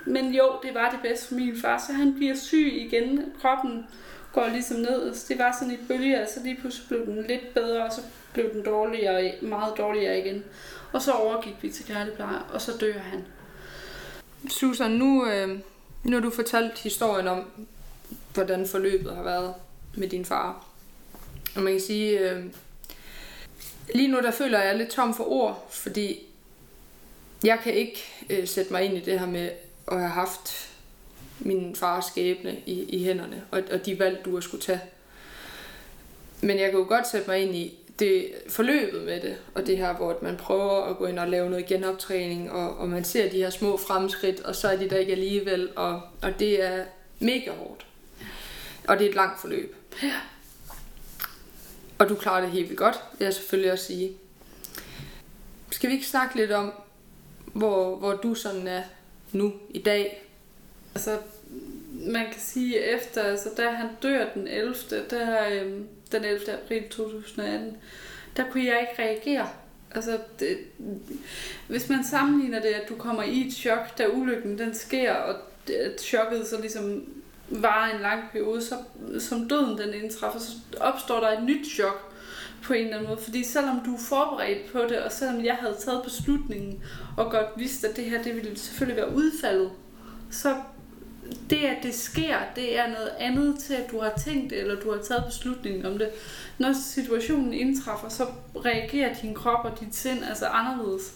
men 0.06 0.34
jo, 0.34 0.52
det 0.62 0.74
var 0.74 0.90
det 0.90 1.00
bedste 1.02 1.28
for 1.28 1.34
min 1.34 1.56
far, 1.60 1.84
så 1.86 1.92
han 1.92 2.14
bliver 2.14 2.34
syg 2.34 2.72
igen, 2.74 3.32
kroppen 3.40 3.86
går 4.32 4.48
ligesom 4.48 4.76
ned, 4.76 5.14
så 5.14 5.24
det 5.28 5.38
var 5.38 5.56
sådan 5.58 5.74
i 5.74 5.78
bølger, 5.88 6.26
så 6.26 6.40
lige 6.44 6.56
pludselig 6.60 6.88
blev 6.88 7.06
den 7.06 7.24
lidt 7.28 7.54
bedre, 7.54 7.84
og 7.84 7.92
så 7.92 8.00
blev 8.32 8.52
den 8.52 8.64
dårligere, 8.64 9.32
meget 9.42 9.74
dårligere 9.78 10.18
igen. 10.18 10.44
Og 10.94 11.02
så 11.02 11.12
overgik 11.12 11.54
vi 11.62 11.70
til 11.70 11.86
kærligpleje, 11.86 12.38
og 12.52 12.60
så 12.60 12.72
dør 12.80 12.98
han. 12.98 13.24
Susan, 14.48 14.90
nu, 14.90 15.26
øh, 15.26 15.58
nu 16.04 16.16
har 16.16 16.20
du 16.20 16.30
fortalt 16.30 16.78
historien 16.78 17.28
om, 17.28 17.66
hvordan 18.34 18.66
forløbet 18.66 19.16
har 19.16 19.22
været 19.22 19.54
med 19.94 20.08
din 20.08 20.24
far. 20.24 20.66
Og 21.56 21.62
man 21.62 21.72
kan 21.72 21.80
sige, 21.80 22.18
øh, 22.18 22.44
lige 23.94 24.08
nu 24.08 24.20
der 24.20 24.30
føler 24.30 24.62
jeg 24.62 24.76
lidt 24.76 24.88
tom 24.88 25.14
for 25.14 25.32
ord, 25.32 25.66
fordi 25.70 26.26
jeg 27.44 27.58
kan 27.62 27.74
ikke 27.74 28.04
øh, 28.30 28.48
sætte 28.48 28.72
mig 28.72 28.82
ind 28.82 28.96
i 28.96 29.00
det 29.00 29.20
her 29.20 29.26
med 29.26 29.50
at 29.88 29.98
have 29.98 30.10
haft 30.10 30.70
min 31.38 31.76
fars 31.76 32.04
skæbne 32.04 32.56
i, 32.66 32.82
i 32.82 33.04
hænderne, 33.04 33.44
og, 33.50 33.62
og 33.72 33.86
de 33.86 33.98
valg, 33.98 34.24
du 34.24 34.34
har 34.34 34.40
skulle 34.40 34.62
tage. 34.62 34.80
Men 36.40 36.58
jeg 36.58 36.70
kan 36.70 36.80
jo 36.80 36.86
godt 36.88 37.08
sætte 37.08 37.30
mig 37.30 37.38
ind 37.38 37.54
i, 37.54 37.78
det 37.98 38.32
forløbet 38.48 39.02
med 39.02 39.20
det, 39.20 39.36
og 39.54 39.66
det 39.66 39.76
her, 39.76 39.94
hvor 39.94 40.18
man 40.22 40.36
prøver 40.36 40.84
at 40.84 40.96
gå 40.96 41.06
ind 41.06 41.18
og 41.18 41.28
lave 41.28 41.50
noget 41.50 41.66
genoptræning, 41.66 42.52
og, 42.52 42.76
og 42.76 42.88
man 42.88 43.04
ser 43.04 43.30
de 43.30 43.36
her 43.36 43.50
små 43.50 43.76
fremskridt, 43.76 44.40
og 44.40 44.56
så 44.56 44.68
er 44.68 44.76
de 44.76 44.90
der 44.90 44.96
ikke 44.96 45.12
alligevel, 45.12 45.68
og, 45.76 46.00
og 46.22 46.38
det 46.38 46.64
er 46.64 46.84
mega 47.18 47.50
hårdt. 47.50 47.86
Og 48.88 48.98
det 48.98 49.04
er 49.04 49.08
et 49.08 49.14
langt 49.14 49.40
forløb. 49.40 49.76
Ja. 50.02 50.14
Og 51.98 52.08
du 52.08 52.14
klarer 52.14 52.40
det 52.40 52.50
helt 52.50 52.68
vildt 52.68 52.78
godt, 52.78 53.00
vil 53.18 53.24
jeg 53.24 53.34
selvfølgelig 53.34 53.72
også 53.72 53.84
sige. 53.84 54.12
Skal 55.70 55.90
vi 55.90 55.94
ikke 55.94 56.06
snakke 56.06 56.36
lidt 56.36 56.52
om, 56.52 56.72
hvor, 57.44 57.96
hvor 57.96 58.12
du 58.12 58.34
sådan 58.34 58.66
er 58.66 58.82
nu 59.32 59.52
i 59.70 59.78
dag? 59.78 60.22
Altså, 60.94 61.18
man 62.06 62.24
kan 62.24 62.40
sige 62.40 62.78
efter, 62.78 63.22
altså 63.22 63.48
da 63.56 63.70
han 63.70 63.88
dør 64.02 64.24
den 64.34 64.48
11. 64.48 64.74
Der, 65.10 65.48
øhm, 65.52 65.86
den 66.12 66.24
11. 66.24 66.52
april 66.52 66.88
2018, 66.88 67.76
der 68.36 68.44
kunne 68.50 68.64
jeg 68.64 68.80
ikke 68.80 69.02
reagere. 69.02 69.48
Altså, 69.90 70.18
det, 70.40 70.58
hvis 71.68 71.88
man 71.88 72.04
sammenligner 72.04 72.60
det, 72.60 72.68
at 72.68 72.88
du 72.88 72.94
kommer 72.94 73.22
i 73.22 73.46
et 73.46 73.52
chok, 73.52 73.98
da 73.98 74.06
ulykken 74.08 74.58
den 74.58 74.74
sker, 74.74 75.14
og 75.14 75.34
det, 75.66 75.74
at 75.74 76.00
chokket 76.00 76.46
så 76.46 76.60
ligesom 76.60 77.04
var 77.48 77.90
en 77.94 78.00
lang 78.00 78.22
periode, 78.32 78.62
så 78.62 78.74
som 79.18 79.48
døden 79.48 79.78
den 79.78 79.94
indtræffer, 80.02 80.38
så 80.40 80.52
opstår 80.80 81.20
der 81.20 81.28
et 81.28 81.44
nyt 81.44 81.66
chok 81.66 82.12
på 82.62 82.72
en 82.72 82.84
eller 82.84 82.96
anden 82.96 83.08
måde. 83.08 83.20
Fordi 83.20 83.44
selvom 83.44 83.80
du 83.84 83.94
er 83.94 83.98
forberedt 83.98 84.72
på 84.72 84.78
det, 84.88 84.98
og 84.98 85.12
selvom 85.12 85.44
jeg 85.44 85.54
havde 85.54 85.76
taget 85.80 86.02
beslutningen, 86.04 86.82
og 87.16 87.30
godt 87.30 87.46
vidste, 87.56 87.88
at 87.88 87.96
det 87.96 88.04
her 88.04 88.22
det 88.22 88.36
ville 88.36 88.58
selvfølgelig 88.58 88.96
være 88.96 89.14
udfaldet, 89.14 89.70
så 90.30 90.56
det, 91.50 91.56
at 91.56 91.82
det 91.82 91.94
sker, 91.94 92.36
det 92.56 92.78
er 92.78 92.86
noget 92.86 93.10
andet 93.18 93.58
til, 93.58 93.74
at 93.74 93.90
du 93.90 94.00
har 94.00 94.12
tænkt 94.24 94.50
det, 94.50 94.58
eller 94.60 94.80
du 94.80 94.92
har 94.92 95.02
taget 95.02 95.24
beslutningen 95.26 95.86
om 95.86 95.98
det. 95.98 96.08
Når 96.58 96.72
situationen 96.72 97.54
indtræffer, 97.54 98.08
så 98.08 98.26
reagerer 98.64 99.14
din 99.14 99.34
krop 99.34 99.64
og 99.64 99.80
dit 99.80 99.94
sind 99.94 100.24
altså 100.24 100.46
anderledes. 100.46 101.12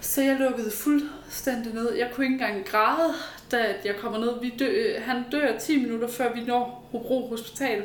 Så 0.00 0.22
jeg 0.22 0.36
lukkede 0.40 0.70
fuldstændig 0.70 1.74
ned. 1.74 1.94
Jeg 1.94 2.10
kunne 2.14 2.26
ikke 2.26 2.32
engang 2.32 2.66
græde, 2.66 3.14
da 3.50 3.74
jeg 3.84 3.96
kommer 3.96 4.18
ned. 4.18 4.40
Vi 4.40 4.54
dø, 4.58 4.98
han 4.98 5.24
dør 5.32 5.58
10 5.58 5.82
minutter, 5.82 6.08
før 6.08 6.34
vi 6.34 6.40
når 6.44 6.88
Hobro 6.92 7.28
Hospital. 7.28 7.82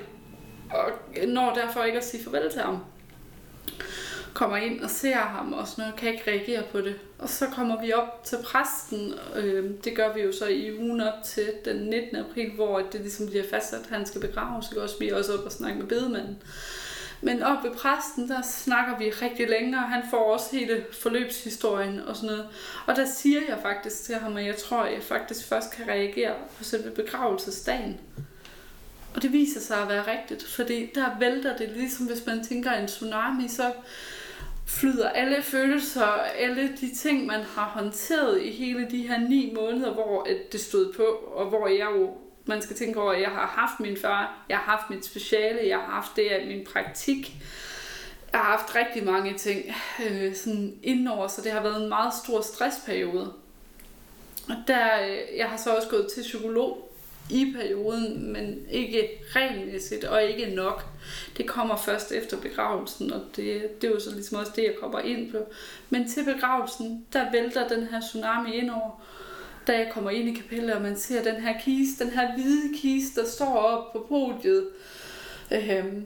Og 0.70 0.92
når 1.28 1.54
derfor 1.54 1.84
ikke 1.84 1.98
at 1.98 2.06
sige 2.06 2.24
farvel 2.24 2.52
til 2.52 2.62
ham 2.62 2.78
kommer 4.34 4.58
ind 4.58 4.82
og 4.82 4.90
ser 4.90 5.18
ham 5.18 5.54
og 5.54 5.68
sådan 5.68 5.82
noget, 5.82 5.96
kan 5.96 6.14
ikke 6.14 6.32
reagere 6.32 6.64
på 6.72 6.82
det. 6.82 6.96
Og 7.20 7.30
så 7.30 7.46
kommer 7.46 7.82
vi 7.82 7.94
op 7.94 8.24
til 8.24 8.38
præsten, 8.44 9.14
øh, 9.36 9.72
det 9.84 9.96
gør 9.96 10.14
vi 10.14 10.22
jo 10.22 10.32
så 10.32 10.46
i 10.46 10.80
ugen 10.80 11.02
op 11.02 11.24
til 11.26 11.54
den 11.66 11.76
19. 11.76 12.16
april, 12.16 12.52
hvor 12.52 12.80
det 12.80 13.02
ligesom 13.02 13.28
bliver 13.28 13.44
fastsat, 13.50 13.80
at 13.80 13.90
han 13.90 14.06
skal 14.06 14.22
begraves, 14.22 14.66
så 14.66 14.82
også 14.82 14.96
vi 15.00 15.10
er 15.10 15.16
også 15.16 15.34
op 15.34 15.46
og 15.46 15.52
snakke 15.52 15.80
med 15.80 15.88
bedemanden. 15.88 16.38
Men 17.22 17.44
op 17.44 17.64
ved 17.64 17.72
præsten, 17.72 18.30
der 18.30 18.42
snakker 18.42 18.98
vi 18.98 19.10
rigtig 19.10 19.50
længe, 19.50 19.78
og 19.78 19.84
han 19.84 20.04
får 20.10 20.34
også 20.34 20.56
hele 20.56 20.86
forløbshistorien 20.92 22.00
og 22.00 22.16
sådan 22.16 22.30
noget. 22.30 22.48
Og 22.88 22.96
der 22.96 23.06
siger 23.06 23.40
jeg 23.50 23.58
faktisk 23.62 24.04
til 24.04 24.16
ham, 24.16 24.38
at 24.38 24.46
jeg 24.46 24.58
tror, 24.58 24.78
at 24.78 24.94
jeg 24.94 25.04
faktisk 25.04 25.48
først 25.48 25.72
kan 25.72 25.88
reagere 25.88 26.34
på 26.58 26.64
selve 26.64 26.92
begravelsesdagen. 26.92 28.00
Og 29.16 29.22
det 29.22 29.32
viser 29.32 29.60
sig 29.60 29.78
at 29.78 29.90
være 29.90 30.12
rigtigt, 30.12 30.44
fordi 30.44 30.90
der 30.96 31.20
vælter 31.20 31.58
det, 31.58 31.70
ligesom 31.70 32.06
hvis 32.06 32.26
man 32.26 32.44
tænker 32.44 32.72
en 32.72 32.88
tsunami, 32.88 33.48
så 33.48 33.72
flyder 34.72 35.10
alle 35.10 35.44
følelser, 35.44 36.06
alle 36.38 36.78
de 36.82 36.96
ting, 36.96 37.26
man 37.26 37.44
har 37.44 37.66
håndteret 37.66 38.42
i 38.42 38.52
hele 38.52 38.88
de 38.92 39.08
her 39.08 39.20
ni 39.20 39.54
måneder, 39.56 39.94
hvor 39.94 40.28
det 40.52 40.60
stod 40.60 40.94
på, 40.94 41.04
og 41.34 41.46
hvor 41.50 41.68
jeg 41.68 41.88
jo, 41.96 42.10
man 42.46 42.62
skal 42.62 42.76
tænke 42.76 43.02
over, 43.02 43.12
at 43.12 43.22
jeg 43.22 43.30
har 43.30 43.48
haft 43.48 43.80
min 43.80 43.98
far, 43.98 44.46
jeg 44.50 44.58
har 44.58 44.78
haft 44.78 44.90
mit 44.90 45.06
speciale, 45.06 45.68
jeg 45.68 45.78
har 45.78 45.92
haft 45.92 46.16
det 46.16 46.28
af 46.28 46.48
min 46.48 46.66
praktik, 46.74 47.36
jeg 48.32 48.40
har 48.40 48.58
haft 48.58 48.76
rigtig 48.76 49.06
mange 49.06 49.38
ting 49.38 49.76
øh, 50.10 50.36
sådan 50.36 50.80
indover, 50.84 51.28
så 51.28 51.42
det 51.42 51.52
har 51.52 51.64
været 51.64 51.84
en 51.84 51.90
meget 51.90 52.14
stor 52.24 52.42
stressperiode. 52.42 53.34
Og 54.50 54.56
der, 54.68 55.02
øh, 55.02 55.38
jeg 55.38 55.50
har 55.50 55.58
så 55.58 55.76
også 55.76 55.90
gået 55.90 56.08
til 56.16 56.22
psykolog 56.22 56.91
i 57.32 57.54
perioden, 57.58 58.34
men 58.34 58.60
ikke 58.72 59.10
regelmæssigt 59.36 60.04
og 60.04 60.24
ikke 60.24 60.56
nok. 60.56 60.86
Det 61.38 61.48
kommer 61.48 61.78
først 61.78 62.12
efter 62.12 62.38
begravelsen, 62.38 63.14
og 63.14 63.22
det, 63.36 63.82
det 63.82 63.88
er 63.88 63.92
jo 63.92 64.00
så 64.00 64.12
ligesom 64.12 64.40
også 64.40 64.52
det, 64.56 64.64
jeg 64.64 64.76
kommer 64.82 65.00
ind 65.00 65.32
på. 65.32 65.38
Men 65.90 66.10
til 66.10 66.26
begravelsen, 66.26 67.06
der 67.14 67.32
vælter 67.32 67.68
den 67.68 67.88
her 67.88 68.02
tsunami 68.02 68.54
ind 68.54 68.70
over, 68.70 69.04
da 69.68 69.78
jeg 69.78 69.92
kommer 69.94 70.10
ind 70.10 70.30
i 70.30 70.34
kapellet, 70.34 70.74
og 70.74 70.82
man 70.82 70.98
ser 70.98 71.24
den 71.24 71.42
her 71.42 71.60
kiste, 71.60 72.06
den 72.06 72.14
her 72.14 72.34
hvide 72.34 72.78
kiste, 72.78 73.22
der 73.22 73.28
står 73.28 73.58
op 73.58 73.94
på 73.94 74.06
podiet, 74.10 74.68
øhm, 75.52 76.06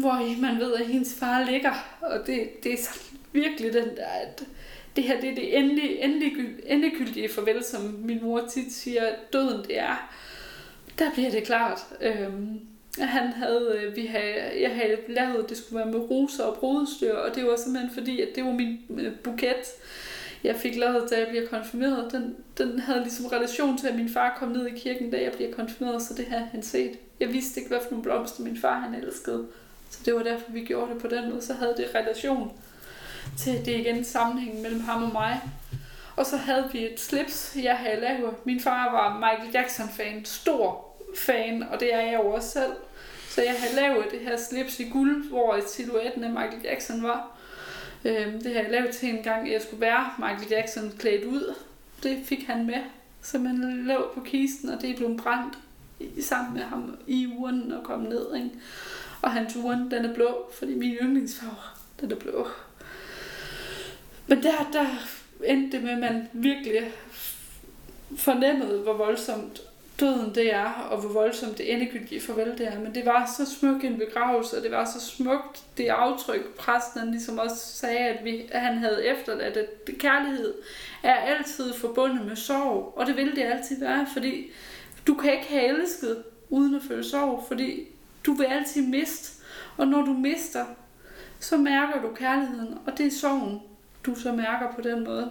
hvor 0.00 0.40
man 0.40 0.60
ved, 0.60 0.74
at 0.74 0.86
hendes 0.86 1.14
far 1.14 1.44
ligger, 1.44 1.72
og 2.00 2.26
det, 2.26 2.64
det 2.64 2.72
er 2.72 2.76
så 2.76 3.00
virkelig 3.32 3.72
den 3.72 3.96
der, 3.96 4.06
at 4.06 4.42
det 4.96 5.04
her 5.04 5.20
det 5.20 5.30
er 5.30 5.34
det 5.34 5.58
endelige, 5.58 6.04
endelige, 6.04 6.46
endegyldige 6.66 7.28
farvel, 7.28 7.64
som 7.64 7.82
min 8.04 8.22
mor 8.22 8.48
tit 8.54 8.72
siger, 8.72 9.06
at 9.06 9.32
døden 9.32 9.64
det 9.64 9.78
er 9.78 10.12
der 10.98 11.10
bliver 11.14 11.30
det 11.30 11.44
klart. 11.44 11.78
Øhm, 12.00 12.60
han 12.98 13.32
havde, 13.32 13.80
øh, 13.82 13.96
vi 13.96 14.06
havde, 14.06 14.60
jeg 14.60 14.70
havde 14.70 14.96
lavet, 15.08 15.44
at 15.44 15.48
det 15.48 15.56
skulle 15.56 15.78
være 15.78 15.92
med 15.92 16.10
roser 16.10 16.44
og 16.44 16.56
brudestyr, 16.56 17.14
og 17.14 17.34
det 17.34 17.44
var 17.44 17.56
simpelthen 17.56 17.94
fordi, 17.94 18.20
at 18.20 18.28
det 18.34 18.44
var 18.44 18.52
min 18.52 18.78
øh, 18.90 19.12
buket, 19.24 19.66
jeg 20.44 20.56
fik 20.56 20.76
lavet, 20.76 21.10
da 21.10 21.18
jeg 21.18 21.26
bliver 21.28 21.46
konfirmeret. 21.46 22.12
Den, 22.12 22.36
den 22.58 22.78
havde 22.78 23.00
ligesom 23.00 23.26
relation 23.26 23.78
til, 23.78 23.88
at 23.88 23.96
min 23.96 24.08
far 24.08 24.36
kom 24.38 24.48
ned 24.48 24.66
i 24.66 24.78
kirken, 24.78 25.10
da 25.10 25.22
jeg 25.22 25.32
bliver 25.32 25.52
konfirmeret, 25.52 26.02
så 26.02 26.14
det 26.14 26.24
havde 26.24 26.44
han 26.44 26.62
set. 26.62 26.98
Jeg 27.20 27.32
vidste 27.32 27.60
ikke, 27.60 27.68
hvad 27.68 27.80
for 27.80 27.90
nogle 27.90 28.02
blomster 28.02 28.42
min 28.42 28.56
far 28.60 28.78
han 28.78 28.94
elskede. 28.94 29.46
Så 29.90 29.98
det 30.04 30.14
var 30.14 30.22
derfor, 30.22 30.52
vi 30.52 30.64
gjorde 30.64 30.94
det 30.94 31.02
på 31.02 31.08
den 31.08 31.30
måde. 31.30 31.42
Så 31.42 31.52
havde 31.52 31.74
det 31.76 31.94
relation 31.94 32.52
til 33.38 33.52
det 33.52 33.76
igen 33.78 34.04
sammenhæng 34.04 34.60
mellem 34.60 34.80
ham 34.80 35.02
og 35.02 35.12
mig. 35.12 35.40
Og 36.16 36.26
så 36.26 36.36
havde 36.36 36.68
vi 36.72 36.84
et 36.84 37.00
slips, 37.00 37.56
jeg 37.62 37.76
havde 37.76 38.00
lavet. 38.00 38.34
Min 38.44 38.60
far 38.60 38.92
var 38.92 39.14
Michael 39.18 39.52
Jackson-fan, 39.54 40.24
stor 40.24 40.96
fan, 41.16 41.62
og 41.62 41.80
det 41.80 41.94
er 41.94 42.00
jeg 42.00 42.14
jo 42.14 42.32
også 42.32 42.50
selv. 42.50 42.72
Så 43.28 43.42
jeg 43.42 43.54
havde 43.58 43.76
lavet 43.76 44.04
det 44.10 44.20
her 44.20 44.36
slips 44.36 44.80
i 44.80 44.88
guld, 44.88 45.28
hvor 45.28 45.58
silhuetten 45.66 46.24
af 46.24 46.30
Michael 46.30 46.62
Jackson 46.64 47.02
var. 47.02 47.38
Øhm, 48.04 48.32
det 48.32 48.46
havde 48.46 48.62
jeg 48.62 48.70
lavet 48.70 48.94
til 48.94 49.08
en 49.08 49.22
gang, 49.22 49.52
jeg 49.52 49.62
skulle 49.62 49.80
være 49.80 50.10
Michael 50.18 50.50
Jackson 50.50 50.92
klædt 50.98 51.24
ud. 51.24 51.54
Det 52.02 52.18
fik 52.24 52.46
han 52.46 52.66
med. 52.66 52.80
Så 53.22 53.38
man 53.38 53.84
lå 53.86 54.10
på 54.14 54.20
kisten, 54.20 54.68
og 54.68 54.80
det 54.80 54.96
blev 54.96 55.18
brændt 55.18 55.58
sammen 56.20 56.54
med 56.54 56.62
ham 56.62 56.96
i 57.06 57.26
uren 57.36 57.72
og 57.72 57.84
kom 57.84 58.00
ned. 58.00 58.34
Ikke? 58.34 58.50
Og 59.22 59.32
hans 59.32 59.56
uren, 59.56 59.90
den 59.90 60.04
er 60.04 60.14
blå, 60.14 60.50
fordi 60.58 60.74
min 60.74 60.92
yndlingsfarve, 60.92 61.56
den 62.00 62.12
er 62.12 62.16
blå. 62.16 62.48
Men 64.26 64.42
der, 64.42 64.70
der 64.72 64.86
endte 65.46 65.76
det 65.76 65.84
med, 65.84 65.92
at 65.92 65.98
man 65.98 66.28
virkelig 66.32 66.92
fornemmede, 68.16 68.78
hvor 68.78 68.92
voldsomt 68.92 69.62
døden 70.00 70.34
det 70.34 70.54
er, 70.54 70.88
og 70.90 71.00
hvor 71.00 71.08
voldsomt 71.08 71.58
det 71.58 71.72
endegyldige 71.72 72.20
farvel 72.20 72.58
det 72.58 72.66
er. 72.66 72.78
Men 72.78 72.94
det 72.94 73.06
var 73.06 73.32
så 73.36 73.54
smuk 73.54 73.84
en 73.84 73.98
begravelse, 73.98 74.56
og 74.56 74.62
det 74.62 74.70
var 74.70 74.84
så 74.84 75.00
smukt 75.00 75.62
det 75.76 75.88
aftryk, 75.88 76.54
præsten 76.58 77.00
han 77.00 77.10
ligesom 77.10 77.38
også 77.38 77.56
sagde, 77.56 77.98
at, 77.98 78.24
vi, 78.24 78.42
at 78.50 78.60
han 78.60 78.78
havde 78.78 79.06
efterladt, 79.06 79.56
at 79.56 79.66
kærlighed 79.98 80.54
er 81.02 81.14
altid 81.14 81.72
forbundet 81.72 82.26
med 82.26 82.36
sorg, 82.36 82.92
og 82.96 83.06
det 83.06 83.16
vil 83.16 83.36
det 83.36 83.42
altid 83.42 83.80
være, 83.80 84.06
fordi 84.12 84.50
du 85.06 85.14
kan 85.14 85.32
ikke 85.32 85.48
have 85.48 85.64
elsket 85.64 86.22
uden 86.50 86.74
at 86.74 86.82
føle 86.88 87.04
sorg, 87.04 87.44
fordi 87.48 87.88
du 88.26 88.32
vil 88.32 88.44
altid 88.44 88.86
miste, 88.86 89.42
og 89.76 89.86
når 89.86 90.02
du 90.02 90.12
mister, 90.12 90.64
så 91.40 91.56
mærker 91.56 92.02
du 92.02 92.14
kærligheden, 92.14 92.78
og 92.86 92.98
det 92.98 93.06
er 93.06 93.10
sorgen, 93.10 93.60
du 94.06 94.14
så 94.14 94.32
mærker 94.32 94.72
på 94.74 94.80
den 94.80 95.04
måde. 95.04 95.30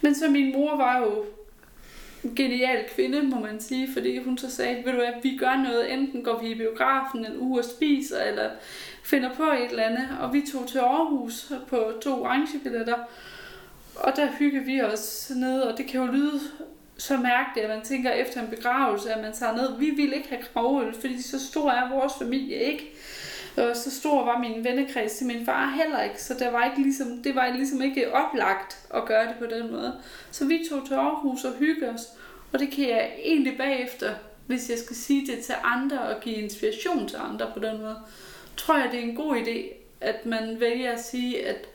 Men 0.00 0.14
så 0.14 0.30
min 0.30 0.52
mor 0.52 0.76
var 0.76 0.98
jo 0.98 1.24
en 2.24 2.34
genial 2.36 2.84
kvinde, 2.94 3.22
må 3.22 3.40
man 3.40 3.60
sige, 3.60 3.92
fordi 3.92 4.22
hun 4.22 4.38
så 4.38 4.50
sagde, 4.50 4.76
ved 4.76 4.92
du 4.92 4.98
hvad, 4.98 5.12
vi 5.22 5.36
gør 5.36 5.56
noget, 5.56 5.92
enten 5.92 6.24
går 6.24 6.40
vi 6.42 6.50
i 6.50 6.54
biografen 6.54 7.26
en 7.26 7.36
uge 7.38 7.60
og 7.60 7.64
spiser, 7.64 8.22
eller 8.22 8.50
finder 9.04 9.34
på 9.34 9.42
et 9.42 9.70
eller 9.70 9.82
andet, 9.82 10.08
og 10.20 10.32
vi 10.32 10.42
tog 10.52 10.68
til 10.68 10.78
Aarhus 10.78 11.52
på 11.68 11.92
to 12.02 12.22
orangebilletter, 12.22 12.98
og 13.94 14.12
der 14.16 14.28
hyggede 14.38 14.64
vi 14.64 14.82
os 14.82 15.32
ned, 15.36 15.60
og 15.60 15.78
det 15.78 15.86
kan 15.86 16.00
jo 16.00 16.12
lyde 16.12 16.40
så 16.96 17.16
mærkeligt, 17.16 17.66
at 17.66 17.76
man 17.76 17.86
tænker 17.86 18.10
efter 18.10 18.40
en 18.42 18.48
begravelse, 18.48 19.12
at 19.12 19.22
man 19.22 19.32
tager 19.32 19.56
ned. 19.56 19.78
Vi 19.78 19.90
ville 19.90 20.16
ikke 20.16 20.28
have 20.28 20.42
gravøl, 20.54 20.94
fordi 20.94 21.22
så 21.22 21.46
stor 21.46 21.70
er 21.70 21.88
vores 21.88 22.12
familie 22.18 22.56
ikke. 22.56 22.92
Og 23.56 23.76
så 23.76 23.90
stor 23.90 24.24
var 24.24 24.38
min 24.38 24.64
vennekreds 24.64 25.12
til 25.12 25.26
min 25.26 25.44
far 25.44 25.66
heller 25.66 26.02
ikke, 26.02 26.22
så 26.22 26.34
det 26.34 26.52
var, 26.52 26.64
ikke 26.64 26.82
ligesom, 26.82 27.22
det 27.22 27.34
var 27.34 27.52
ligesom 27.52 27.82
ikke 27.82 28.12
oplagt 28.14 28.78
at 28.94 29.04
gøre 29.06 29.28
det 29.28 29.34
på 29.38 29.46
den 29.46 29.72
måde. 29.72 29.96
Så 30.30 30.46
vi 30.46 30.60
tog 30.70 30.86
til 30.86 30.94
Aarhus 30.94 31.44
og 31.44 31.52
hyggede 31.58 31.90
os, 31.90 32.06
og 32.52 32.58
det 32.58 32.70
kan 32.70 32.88
jeg 32.88 33.12
egentlig 33.24 33.56
bagefter, 33.56 34.14
hvis 34.46 34.70
jeg 34.70 34.78
skal 34.78 34.96
sige 34.96 35.26
det 35.26 35.44
til 35.44 35.54
andre 35.64 36.00
og 36.00 36.20
give 36.20 36.36
inspiration 36.36 37.08
til 37.08 37.18
andre 37.30 37.50
på 37.54 37.60
den 37.60 37.80
måde, 37.80 37.96
tror 38.56 38.76
jeg, 38.76 38.88
det 38.92 38.98
er 38.98 39.04
en 39.04 39.16
god 39.16 39.36
idé, 39.36 39.74
at 40.00 40.26
man 40.26 40.60
vælger 40.60 40.92
at 40.92 41.04
sige, 41.04 41.46
at 41.46 41.66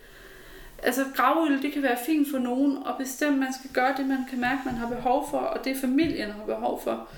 altså 0.84 1.06
gravøl, 1.16 1.62
det 1.62 1.74
kan 1.74 1.84
være 1.84 1.98
fint 2.06 2.28
for 2.32 2.40
nogen, 2.40 2.78
og 2.78 2.98
bestemt, 2.98 3.38
man 3.38 3.54
skal 3.60 3.70
gøre 3.74 3.94
det, 3.98 4.06
man 4.06 4.26
kan 4.30 4.40
mærke, 4.40 4.62
man 4.66 4.74
har 4.74 4.90
behov 4.90 5.30
for, 5.30 5.38
og 5.38 5.66
det 5.66 5.78
familien 5.78 6.32
har 6.32 6.46
behov 6.46 6.82
for. 6.84 7.10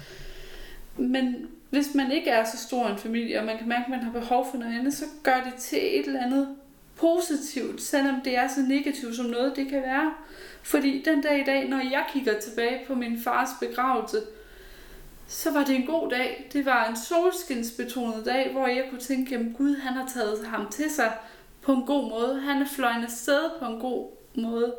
Men 0.97 1.47
hvis 1.69 1.95
man 1.95 2.12
ikke 2.12 2.29
er 2.29 2.45
så 2.45 2.58
stor 2.58 2.88
en 2.88 2.97
familie, 2.97 3.39
og 3.39 3.45
man 3.45 3.58
kan 3.58 3.67
mærke, 3.67 3.84
at 3.84 3.89
man 3.89 4.03
har 4.03 4.12
behov 4.12 4.47
for 4.51 4.58
noget 4.58 4.79
andet, 4.79 4.93
så 4.93 5.05
gør 5.23 5.41
det 5.45 5.53
til 5.53 5.99
et 5.99 6.05
eller 6.05 6.23
andet 6.23 6.47
positivt, 6.95 7.82
selvom 7.82 8.21
det 8.21 8.38
er 8.38 8.47
så 8.47 8.62
negativt 8.62 9.15
som 9.15 9.25
noget, 9.25 9.55
det 9.55 9.69
kan 9.69 9.82
være. 9.82 10.13
Fordi 10.63 11.03
den 11.05 11.21
dag 11.21 11.39
i 11.39 11.43
dag, 11.43 11.69
når 11.69 11.77
jeg 11.77 12.05
kigger 12.13 12.39
tilbage 12.39 12.82
på 12.88 12.95
min 12.95 13.21
fars 13.21 13.49
begravelse, 13.60 14.21
så 15.27 15.51
var 15.51 15.63
det 15.63 15.75
en 15.75 15.86
god 15.86 16.10
dag. 16.10 16.49
Det 16.53 16.65
var 16.65 16.86
en 16.86 16.97
solskinsbetonet 16.97 18.25
dag, 18.25 18.51
hvor 18.51 18.67
jeg 18.67 18.86
kunne 18.89 19.01
tænke, 19.01 19.36
at 19.36 19.45
Gud 19.58 19.75
han 19.75 19.93
har 19.93 20.08
taget 20.13 20.47
ham 20.47 20.69
til 20.69 20.89
sig 20.89 21.13
på 21.62 21.73
en 21.73 21.86
god 21.86 22.10
måde. 22.10 22.39
Han 22.39 22.62
er 22.62 22.67
fløjende 22.67 23.12
sted 23.12 23.49
på 23.60 23.65
en 23.65 23.79
god 23.79 24.08
måde. 24.36 24.75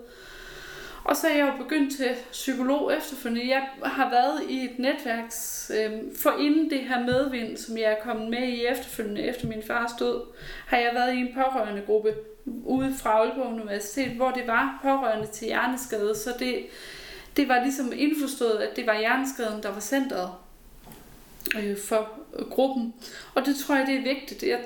Og 1.10 1.16
så 1.16 1.26
er 1.28 1.36
jeg 1.36 1.46
jo 1.46 1.64
begyndt 1.64 1.96
til 1.96 2.10
psykolog 2.32 2.96
efterfølgende. 2.96 3.50
Jeg 3.50 3.68
har 3.84 4.10
været 4.10 4.50
i 4.50 4.64
et 4.64 4.78
netværks... 4.78 5.70
øh, 5.74 5.90
for 6.22 6.30
inden 6.40 6.70
det 6.70 6.80
her 6.80 7.00
medvind, 7.00 7.56
som 7.56 7.78
jeg 7.78 7.84
er 7.84 8.02
kommet 8.02 8.30
med 8.30 8.48
i 8.48 8.66
efterfølgende 8.66 9.22
efter 9.22 9.48
min 9.48 9.62
fars 9.62 9.90
død, 9.98 10.20
har 10.66 10.76
jeg 10.76 10.90
været 10.94 11.14
i 11.14 11.16
en 11.16 11.34
pårørende 11.34 11.82
gruppe 11.86 12.14
ude 12.46 12.94
fra 12.98 13.10
Aalborg 13.10 13.46
Universitet, 13.46 14.10
hvor 14.10 14.30
det 14.30 14.46
var 14.46 14.78
pårørende 14.82 15.26
til 15.26 15.46
hjerneskade. 15.46 16.14
Så 16.14 16.34
det, 16.38 16.66
det 17.36 17.48
var 17.48 17.62
ligesom 17.62 17.92
indforstået, 17.96 18.58
at 18.58 18.76
det 18.76 18.86
var 18.86 18.98
hjerneskaden, 18.98 19.62
der 19.62 19.72
var 19.72 19.80
centret 19.80 20.30
øh, 21.56 21.78
for 21.78 22.08
gruppen. 22.50 22.94
Og 23.34 23.46
det 23.46 23.56
tror 23.56 23.74
jeg, 23.74 23.86
det 23.86 23.94
er 23.94 24.14
vigtigt. 24.14 24.42
Jeg, 24.42 24.60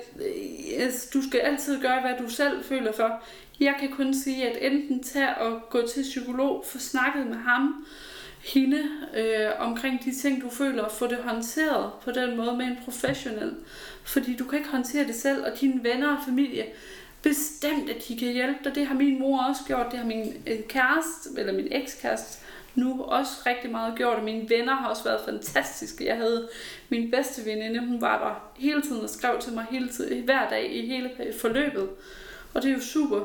jeg, 0.79 0.91
du 1.13 1.21
skal 1.29 1.39
altid 1.39 1.81
gøre, 1.81 2.01
hvad 2.01 2.13
du 2.19 2.29
selv 2.29 2.63
føler 2.63 2.91
for. 2.91 3.23
Jeg 3.59 3.75
kan 3.79 3.91
kun 3.91 4.13
sige, 4.13 4.49
at 4.49 4.71
enten 4.71 5.03
tage 5.03 5.37
og 5.37 5.61
gå 5.69 5.87
til 5.87 6.01
psykolog, 6.01 6.65
få 6.67 6.79
snakket 6.79 7.27
med 7.27 7.37
ham, 7.37 7.85
hende, 8.45 8.83
øh, 9.17 9.49
omkring 9.59 10.05
de 10.05 10.15
ting, 10.15 10.41
du 10.41 10.49
føler, 10.49 10.83
og 10.83 10.91
få 10.91 11.07
det 11.07 11.17
håndteret 11.17 11.91
på 12.03 12.11
den 12.11 12.37
måde 12.37 12.57
med 12.57 12.65
en 12.65 12.77
professionel. 12.85 13.55
Fordi 14.03 14.35
du 14.35 14.43
kan 14.43 14.59
ikke 14.59 14.71
håndtere 14.71 15.07
det 15.07 15.15
selv, 15.15 15.45
og 15.45 15.61
dine 15.61 15.83
venner 15.83 16.17
og 16.17 16.23
familie, 16.25 16.65
bestemt, 17.21 17.89
at 17.89 18.07
de 18.07 18.17
kan 18.17 18.27
hjælpe 18.27 18.59
dig. 18.63 18.75
Det 18.75 18.87
har 18.87 18.95
min 18.95 19.19
mor 19.19 19.43
også 19.43 19.61
gjort, 19.67 19.91
det 19.91 19.99
har 19.99 20.05
min 20.05 20.33
øh, 20.47 20.59
kæreste, 20.69 21.29
eller 21.37 21.53
min 21.53 21.67
ekskæreste 21.71 22.45
nu 22.75 23.03
også 23.03 23.31
rigtig 23.45 23.71
meget 23.71 23.95
gjort, 23.95 24.17
og 24.17 24.23
mine 24.23 24.49
venner 24.49 24.75
har 24.75 24.89
også 24.89 25.03
været 25.03 25.21
fantastiske. 25.25 26.05
Jeg 26.05 26.17
havde 26.17 26.49
min 26.89 27.11
bedste 27.11 27.45
veninde, 27.45 27.79
hun 27.79 28.01
var 28.01 28.19
der 28.19 28.61
hele 28.61 28.81
tiden 28.81 29.01
og 29.01 29.09
skrev 29.09 29.39
til 29.41 29.53
mig 29.53 29.65
hele 29.71 29.89
tiden, 29.89 30.23
hver 30.23 30.49
dag 30.49 30.75
i 30.75 30.87
hele 30.87 31.11
forløbet. 31.41 31.89
Og 32.53 32.63
det 32.63 32.71
er 32.71 32.75
jo 32.75 32.81
super. 32.81 33.19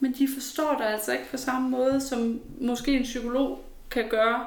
Men 0.00 0.12
de 0.12 0.28
forstår 0.34 0.76
dig 0.78 0.86
altså 0.86 1.12
ikke 1.12 1.30
på 1.30 1.36
samme 1.36 1.70
måde, 1.70 2.00
som 2.00 2.40
måske 2.60 2.92
en 2.92 3.02
psykolog 3.02 3.64
kan 3.90 4.08
gøre, 4.08 4.46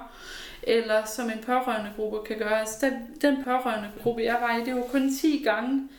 eller 0.63 1.05
som 1.05 1.29
en 1.29 1.39
pårørende 1.45 1.91
gruppe 1.95 2.17
kan 2.27 2.37
gøre. 2.37 2.59
Altså 2.59 2.85
den, 2.85 2.93
den 3.21 3.43
pårørende 3.43 3.89
gruppe, 4.03 4.23
jeg 4.23 4.37
var 4.41 4.57
i, 4.57 4.65
det 4.65 4.75
var 4.75 4.81
kun 4.81 5.15
10 5.15 5.41
gange, 5.43 5.89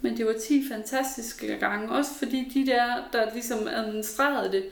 men 0.00 0.16
det 0.16 0.26
var 0.26 0.34
10 0.48 0.68
fantastiske 0.68 1.56
gange. 1.60 1.90
Også 1.90 2.10
fordi 2.18 2.50
de 2.54 2.66
der, 2.66 2.94
der 3.12 3.32
ligesom 3.32 3.68
administrerede 3.68 4.52
det, 4.52 4.64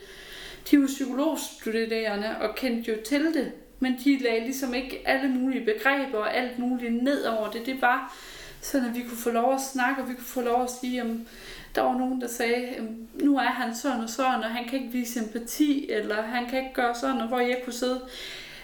de 0.71 0.81
var 0.81 0.87
psykologstuderende 0.87 2.35
og 2.41 2.55
kendte 2.55 2.91
jo 2.91 2.97
til 3.05 3.25
det, 3.33 3.51
men 3.79 3.95
de 4.05 4.17
lagde 4.23 4.39
ligesom 4.39 4.73
ikke 4.73 5.01
alle 5.05 5.29
mulige 5.29 5.65
begreber 5.65 6.17
og 6.17 6.35
alt 6.35 6.59
muligt 6.59 7.03
ned 7.03 7.23
over 7.23 7.51
det. 7.51 7.65
Det 7.65 7.81
var 7.81 8.15
sådan, 8.61 8.89
at 8.89 8.95
vi 8.95 9.01
kunne 9.01 9.17
få 9.17 9.31
lov 9.31 9.53
at 9.53 9.61
snakke, 9.73 10.01
og 10.01 10.09
vi 10.09 10.13
kunne 10.13 10.25
få 10.25 10.41
lov 10.41 10.63
at 10.63 10.69
sige, 10.81 11.01
om 11.01 11.27
der 11.75 11.81
var 11.81 11.97
nogen, 11.97 12.21
der 12.21 12.27
sagde, 12.27 12.67
nu 13.13 13.37
er 13.37 13.41
han 13.41 13.75
sådan 13.75 14.03
og 14.03 14.09
sådan, 14.09 14.43
og 14.43 14.49
han 14.49 14.65
kan 14.69 14.79
ikke 14.79 14.91
vise 14.91 15.19
empati, 15.19 15.91
eller 15.91 16.21
han 16.21 16.49
kan 16.49 16.59
ikke 16.59 16.73
gøre 16.73 16.95
sådan, 16.95 17.21
og 17.21 17.27
hvor 17.27 17.39
jeg 17.39 17.61
kunne 17.63 17.73
sidde. 17.73 18.01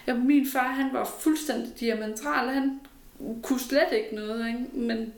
Ja, 0.06 0.14
min 0.14 0.46
far, 0.52 0.68
han 0.68 0.92
var 0.92 1.04
fuldstændig 1.20 1.80
diamantral, 1.80 2.48
han 2.48 2.80
kunne 3.42 3.60
slet 3.60 3.92
ikke 3.92 4.14
noget, 4.14 4.46
ikke? 4.46 4.60
Men, 4.72 5.12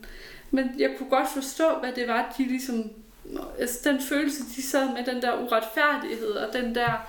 men 0.50 0.70
jeg 0.78 0.90
kunne 0.98 1.11
godt 1.11 1.28
forstå, 1.28 1.64
hvad 1.80 1.92
det 1.92 2.09
var, 2.09 2.35
de 2.38 2.44
ligesom 2.44 2.90
altså 3.59 3.90
den 3.90 4.00
følelse, 4.02 4.44
de 4.57 4.62
sad 4.62 4.88
med, 4.88 5.14
den 5.14 5.22
der 5.22 5.42
uretfærdighed, 5.42 6.30
og 6.30 6.52
den 6.52 6.74
der 6.74 7.09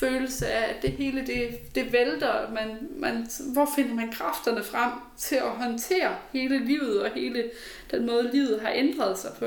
følelse 0.00 0.46
af, 0.46 0.74
at 0.74 0.82
det 0.82 0.90
hele, 0.90 1.26
det, 1.26 1.74
det 1.74 1.92
vælter, 1.92 2.50
man, 2.50 2.88
man, 2.96 3.26
hvor 3.52 3.68
finder 3.76 3.94
man 3.94 4.12
kræfterne 4.12 4.64
frem 4.64 4.90
til 5.16 5.36
at 5.36 5.42
håndtere 5.42 6.16
hele 6.32 6.64
livet, 6.64 7.02
og 7.02 7.10
hele 7.10 7.50
den 7.90 8.06
måde, 8.06 8.30
livet 8.32 8.60
har 8.60 8.72
ændret 8.74 9.18
sig 9.18 9.30
på. 9.38 9.46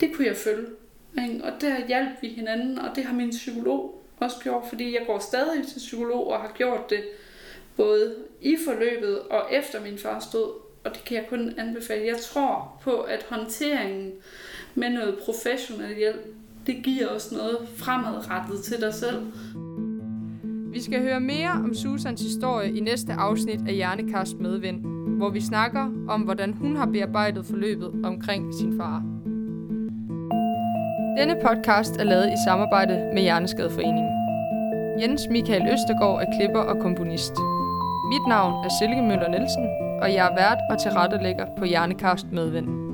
Det 0.00 0.14
kunne 0.14 0.26
jeg 0.26 0.36
følge. 0.36 0.66
Ikke? 1.22 1.44
Og 1.44 1.52
der 1.60 1.86
hjalp 1.86 2.08
vi 2.22 2.28
hinanden, 2.28 2.78
og 2.78 2.96
det 2.96 3.04
har 3.04 3.14
min 3.14 3.30
psykolog 3.30 4.04
også 4.16 4.36
gjort, 4.42 4.62
fordi 4.68 4.94
jeg 4.94 5.02
går 5.06 5.18
stadig 5.18 5.66
til 5.66 5.78
psykolog 5.78 6.26
og 6.26 6.40
har 6.40 6.52
gjort 6.56 6.90
det 6.90 7.02
både 7.76 8.14
i 8.40 8.56
forløbet 8.66 9.18
og 9.18 9.42
efter 9.52 9.82
min 9.82 9.98
far 9.98 10.20
stod, 10.20 10.50
og 10.84 10.94
det 10.94 11.04
kan 11.04 11.16
jeg 11.16 11.26
kun 11.28 11.52
anbefale. 11.58 12.06
Jeg 12.06 12.16
tror 12.16 12.80
på, 12.82 13.00
at 13.00 13.26
håndteringen 13.30 14.12
med 14.74 14.90
noget 14.90 15.18
professionel 15.24 15.96
hjælp, 15.96 16.34
det 16.66 16.76
giver 16.84 17.08
os 17.08 17.32
noget 17.32 17.58
fremadrettet 17.76 18.62
til 18.62 18.80
dig 18.80 18.94
selv. 18.94 19.32
Vi 20.72 20.82
skal 20.82 21.02
høre 21.02 21.20
mere 21.20 21.50
om 21.50 21.74
Susans 21.74 22.20
historie 22.20 22.76
i 22.76 22.80
næste 22.80 23.12
afsnit 23.12 23.60
af 23.68 23.74
Hjernekast 23.74 24.36
Medvind, 24.36 24.80
hvor 25.16 25.30
vi 25.30 25.40
snakker 25.40 25.82
om, 26.08 26.20
hvordan 26.20 26.52
hun 26.52 26.76
har 26.76 26.86
bearbejdet 26.86 27.46
forløbet 27.46 27.92
omkring 28.04 28.54
sin 28.54 28.76
far. 28.76 29.17
Denne 31.18 31.36
podcast 31.42 31.96
er 31.96 32.04
lavet 32.04 32.32
i 32.32 32.44
samarbejde 32.44 33.10
med 33.14 33.22
Hjerneskadeforeningen. 33.22 34.10
Jens 35.00 35.28
Michael 35.30 35.72
Østergaard 35.72 36.22
er 36.22 36.38
klipper 36.38 36.60
og 36.60 36.78
komponist. 36.78 37.32
Mit 38.12 38.26
navn 38.28 38.64
er 38.64 38.70
Silke 38.78 39.02
Møller 39.02 39.28
Nielsen, 39.28 39.66
og 40.02 40.14
jeg 40.14 40.26
er 40.26 40.34
vært 40.34 40.58
og 40.70 40.78
tilrettelægger 40.78 41.46
på 41.58 41.64
Hjernekast 41.64 42.26
Medvind. 42.32 42.87